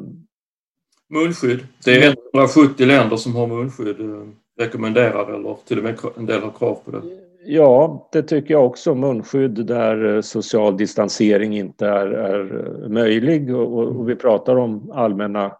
[1.09, 1.67] munskydd.
[1.85, 4.27] Det är 170 länder som har munskydd eh,
[4.59, 7.30] rekommenderar eller till och med en del har krav på det.
[7.43, 8.95] Ja, det tycker jag också.
[8.95, 14.91] Munskydd där eh, social distansering inte är, är eh, möjlig och, och, vi pratar om
[14.91, 15.51] allmänna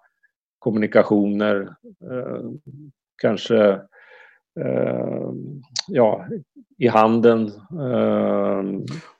[0.59, 1.61] kommunikationer,
[2.11, 2.41] eh,
[3.21, 3.69] kanske
[4.59, 5.31] eh,
[5.87, 6.25] ja,
[6.77, 7.47] i handeln.
[7.71, 8.63] Eh,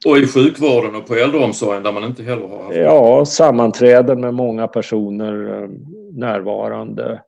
[0.05, 4.33] och i sjukvården och på äldreomsorgen där man inte heller har haft Ja, sammanträden med
[4.33, 5.67] många personer
[6.11, 7.21] närvarande.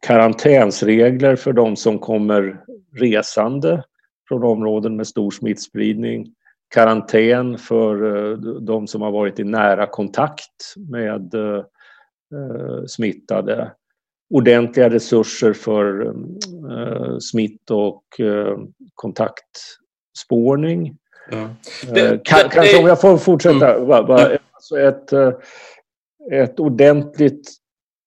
[0.00, 2.60] Karantänsregler för de som kommer
[2.92, 3.84] resande
[4.28, 6.34] från områden med stor smittspridning,
[6.74, 11.64] karantän för eh, de som har varit i nära kontakt med eh,
[12.86, 13.72] smittade,
[14.30, 16.14] ordentliga resurser för
[17.20, 18.04] smitt och
[18.94, 20.96] kontaktspårning.
[21.30, 21.48] Ja.
[21.94, 23.74] Det, Kanske om jag får fortsätta.
[23.74, 24.38] Mm.
[24.52, 25.12] Alltså ett,
[26.32, 27.50] ett ordentligt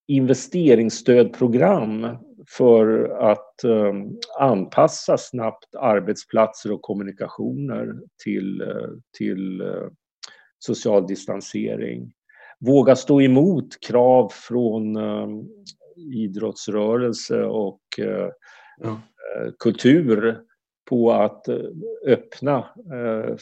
[0.08, 2.08] investeringsstödprogram
[2.50, 9.88] för att um, anpassa snabbt arbetsplatser och kommunikationer till, uh, till uh,
[10.60, 12.14] social distansering.
[12.60, 15.48] Våga stå emot krav från um,
[16.14, 18.30] idrottsrörelse och uh,
[18.78, 19.02] ja.
[19.60, 20.40] kultur
[20.90, 21.46] på att
[22.06, 22.66] öppna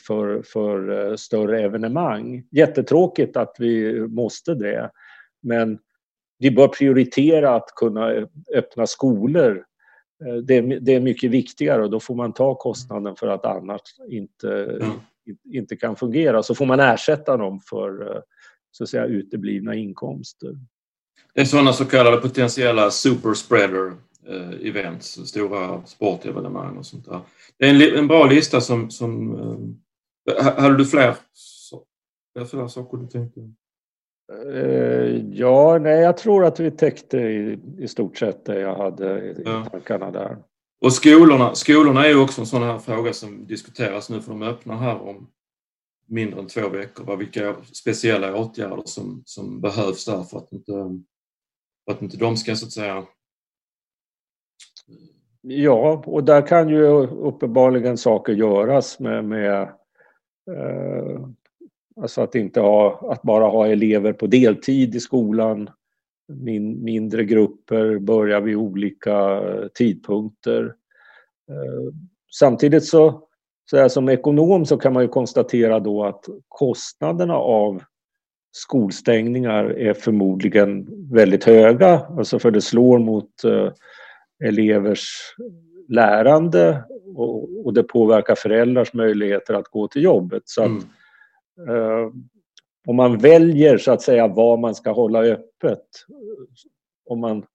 [0.07, 2.43] för, för större evenemang.
[2.51, 4.91] Jättetråkigt att vi måste det,
[5.43, 5.80] men
[6.45, 9.65] vi bör prioritera att kunna öppna skolor.
[10.25, 13.45] Eh, det är, det är mycket viktigare och då får man ta kostnaden för att
[13.45, 14.79] annars inte,
[15.53, 16.43] inte kan fungera.
[16.43, 18.21] Så får man ersätta dem för eh,
[18.71, 20.55] så att säga, uteblivna inkomster.
[21.33, 23.93] Det är sådana så kallade potentiella superspreader
[24.27, 27.19] eh, events, stora sportevenemang och sånt där.
[27.57, 28.91] Det är en, en bra lista som...
[28.91, 29.79] som
[30.57, 31.15] hade du fler,
[32.49, 33.41] fler saker du tänkte?
[34.32, 39.19] Eh, ja, nej, jag tror att vi täckte i, i stort sett det jag hade
[39.19, 39.65] i ja.
[39.71, 40.38] tankarna där.
[40.82, 44.41] Och skolorna, skolorna är ju också en sån här fråga som diskuteras nu för de
[44.41, 45.28] öppnar här om
[46.07, 47.17] mindre än två veckor.
[47.17, 50.71] Vilka speciella åtgärder som, som behövs där för att inte,
[51.86, 53.05] för att inte de ska så att säga
[55.47, 59.61] Ja, och där kan ju uppenbarligen saker göras med, med
[60.51, 61.28] eh,
[62.01, 65.69] Alltså att inte ha, att bara ha elever på deltid i skolan,
[66.27, 70.63] min, mindre grupper, börja vid olika eh, tidpunkter.
[71.49, 71.93] Eh,
[72.39, 73.27] samtidigt så,
[73.69, 77.83] så här, som ekonom så kan man ju konstatera då att kostnaderna av
[78.51, 83.71] skolstängningar är förmodligen väldigt höga, alltså för det slår mot eh,
[84.47, 85.35] elevers
[85.87, 86.83] lärande
[87.15, 90.43] och, och, det påverkar föräldrars möjligheter att gå till jobbet.
[90.45, 90.83] Så att, mm
[92.88, 95.88] om man väljer så att säga vad man ska hålla öppet.
[97.10, 97.45] Om man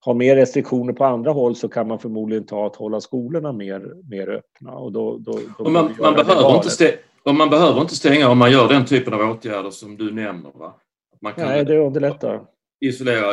[0.00, 3.94] har mer restriktioner på andra håll så kan man förmodligen ta att hålla skolorna mer,
[4.10, 4.72] mer öppna.
[4.72, 8.52] Och då, då, då man, man behöver inte och man behöver inte stänga om man
[8.52, 10.52] gör den typen av åtgärder som du nämner.
[10.54, 10.74] Va?
[11.22, 12.46] Man kan Nej, det underlättar.
[12.80, 13.32] Isolera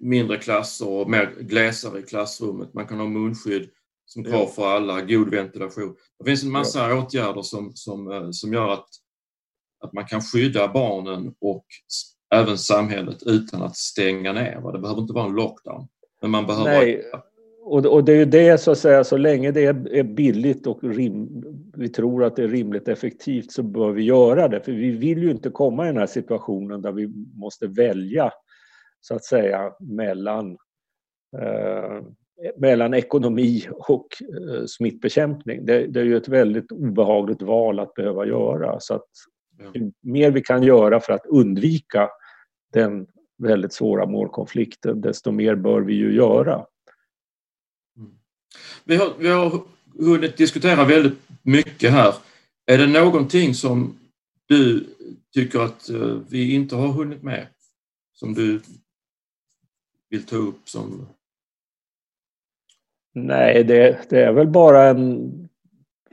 [0.00, 2.74] mindre klasser och mer glesare i klassrummet.
[2.74, 3.68] Man kan ha munskydd
[4.06, 5.96] som krav för alla, god ventilation.
[6.18, 7.02] Det finns en massa ja.
[7.02, 8.88] åtgärder som, som, eh, som gör att
[9.84, 11.66] att man kan skydda barnen och
[12.34, 14.72] även samhället utan att stänga ner.
[14.72, 15.88] Det behöver inte vara en lockdown.
[16.22, 16.70] Men man behöver...
[16.70, 17.02] Nej.
[17.68, 20.84] Och, det är ju det så att säga, så länge det är, är billigt och
[20.84, 21.44] rim,
[21.76, 24.60] vi tror att det är rimligt effektivt så bör vi göra det.
[24.60, 28.30] För vi vill ju inte komma i den här situationen där vi måste välja
[29.00, 30.50] så att säga mellan,
[31.38, 32.02] eh,
[32.56, 35.66] mellan ekonomi och eh, smittbekämpning.
[35.66, 38.80] Det, det, är ju ett väldigt obehagligt val att behöva göra.
[38.80, 39.08] Så att
[39.74, 42.10] ju mer vi kan göra för att undvika
[42.72, 43.06] den
[43.38, 46.66] väldigt svåra målkonflikten, desto mer bör vi ju göra.
[47.96, 48.18] Mm.
[48.84, 49.62] Vi har, vi har
[49.98, 52.14] hunnit diskutera väldigt mycket här.
[52.66, 53.98] Är det någonting som
[54.46, 54.86] du
[55.34, 57.46] tycker att eh, vi inte har hunnit med?
[58.12, 58.60] Som du
[60.08, 61.08] vill ta upp som...
[63.14, 65.32] Nej, det, det är väl bara en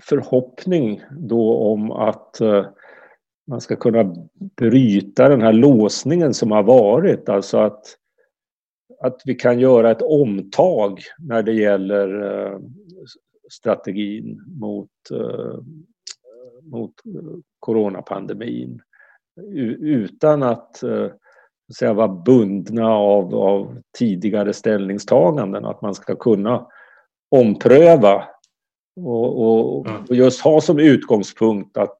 [0.01, 2.65] förhoppning då om att uh,
[3.47, 4.15] man ska kunna
[4.57, 7.29] bryta den här låsningen som har varit.
[7.29, 7.97] Alltså att,
[9.01, 12.59] att vi kan göra ett omtag när det gäller eh,
[13.51, 15.59] strategin mot, eh,
[16.61, 16.93] mot
[17.59, 18.81] coronapandemin.
[19.79, 21.07] Utan att eh,
[21.77, 25.65] säga, vara bundna av, av tidigare ställningstaganden.
[25.65, 26.67] Att man ska kunna
[27.31, 28.23] ompröva
[28.95, 31.99] och, och, och just ha som utgångspunkt att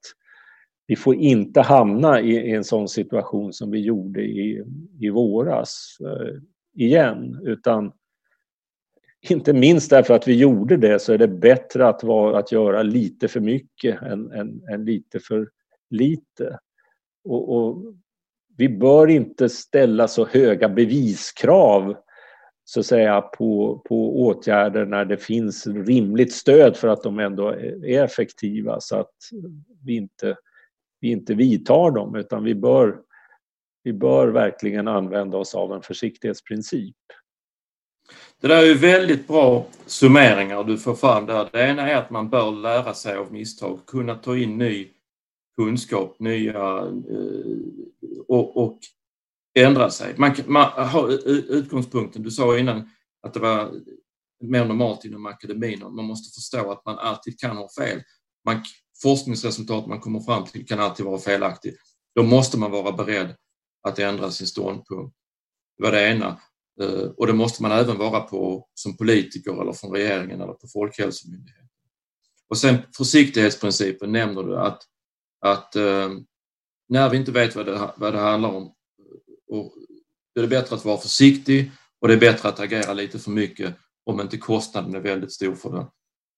[0.88, 4.64] vi får inte hamna i, en sån situation som vi gjorde i,
[5.00, 6.42] i våras eh,
[6.76, 7.92] igen, utan
[9.30, 12.84] inte minst därför att vi gjorde det så är det bättre att, vara, att göra
[12.84, 15.50] lite för mycket än, än, än lite för
[15.90, 16.60] lite.
[17.24, 17.84] Och, och,
[18.58, 21.96] vi bör inte ställa så höga beviskrav
[22.64, 27.50] så att säga på, på åtgärder när det finns rimligt stöd för att de ändå
[27.50, 29.14] är effektiva så att
[29.86, 30.36] vi inte
[31.04, 32.98] vi inte vidtar dem utan vi bör,
[33.84, 36.96] vi bör verkligen använda oss av en försiktighetsprincip.
[38.42, 41.50] Det där är ju väldigt bra summeringar du får fram där.
[41.52, 44.88] Det ena är att man bör lära sig av misstag, kunna ta in ny
[45.58, 46.78] kunskap, nya
[47.10, 47.56] eh,
[48.28, 48.80] och, och
[49.60, 50.14] ändra sig.
[50.18, 51.10] Man, man har
[51.54, 52.90] utgångspunkten, du sa innan
[53.22, 53.72] att det var
[54.44, 55.80] mer normalt inom akademin.
[55.80, 58.02] Man måste förstå att man alltid kan ha fel.
[58.46, 58.64] Man,
[59.04, 61.78] forskningsresultat man kommer fram till kan alltid vara felaktigt.
[62.16, 63.36] Då måste man vara beredd
[63.88, 65.16] att ändra sin ståndpunkt.
[65.78, 66.42] Det var det ena.
[66.82, 70.68] Eh, och det måste man även vara på som politiker eller från regeringen eller på
[70.68, 71.70] Folkhälsomyndigheten.
[72.50, 74.84] Och sen försiktighetsprincipen nämner du att,
[75.40, 76.10] att eh,
[76.90, 79.74] när vi inte vet vad det, vad det handlar om eh, och
[80.34, 83.32] det är det bättre att vara försiktig och det är bättre att agera lite för
[83.32, 85.72] mycket om inte kostnaden är väldigt stor för,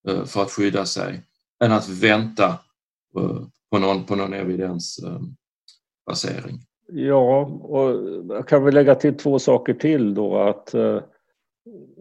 [0.04, 1.24] det, för att skydda sig
[1.66, 2.60] än att vänta
[3.72, 6.60] på någon, på någon evidensbasering.
[6.88, 7.90] Ja, och
[8.30, 11.02] jag kan väl lägga till två saker till då att uh,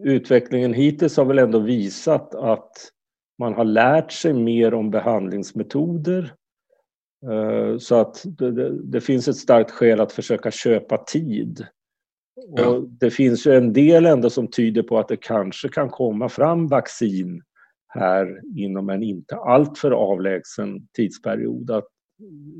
[0.03, 2.71] utvecklingen hittills har väl ändå visat att
[3.39, 6.33] man har lärt sig mer om behandlingsmetoder.
[7.79, 11.65] Så att det, det, det, finns ett starkt skäl att försöka köpa tid.
[12.55, 12.67] Ja.
[12.67, 16.29] Och det finns ju en del ändå som tyder på att det kanske kan komma
[16.29, 17.41] fram vaccin
[17.95, 21.71] här inom en inte alltför avlägsen tidsperiod.
[21.71, 21.87] Att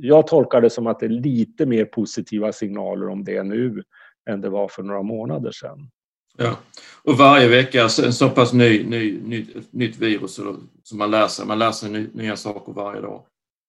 [0.01, 3.83] jag tolkar det som att det är lite mer positiva signaler om det nu
[4.29, 5.89] än det var för några månader sedan.
[6.37, 6.57] Ja,
[7.03, 10.39] och varje vecka en så pass ny, ny, ny, nytt virus
[10.83, 11.45] som man lär sig.
[11.45, 13.23] Man ny, nya saker varje dag.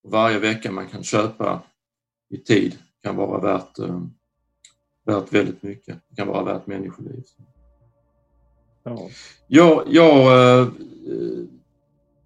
[0.05, 1.62] Och varje vecka man kan köpa
[2.31, 4.03] i tid kan vara värt, äh,
[5.07, 5.99] värt väldigt mycket.
[6.09, 7.23] Det kan vara värt människoliv.
[8.83, 9.09] Ja.
[9.47, 10.69] Jag, jag äh,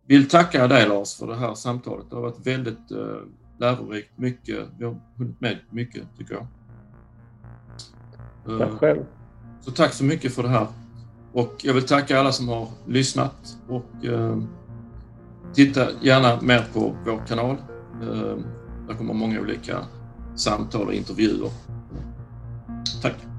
[0.06, 2.06] vill tacka dig Lars för det här samtalet.
[2.10, 3.16] Det har varit väldigt äh,
[3.58, 4.18] lärorikt.
[4.18, 6.46] Mycket, vi har hunnit med mycket tycker jag.
[8.58, 9.04] Tack själv.
[9.60, 10.66] Så tack så mycket för det här.
[11.32, 14.38] Och jag vill tacka alla som har lyssnat och eh,
[15.54, 17.56] titta gärna mer på vår kanal.
[18.02, 18.36] Eh,
[18.88, 19.78] där kommer många olika
[20.34, 21.50] samtal och intervjuer.
[23.02, 23.29] Tack!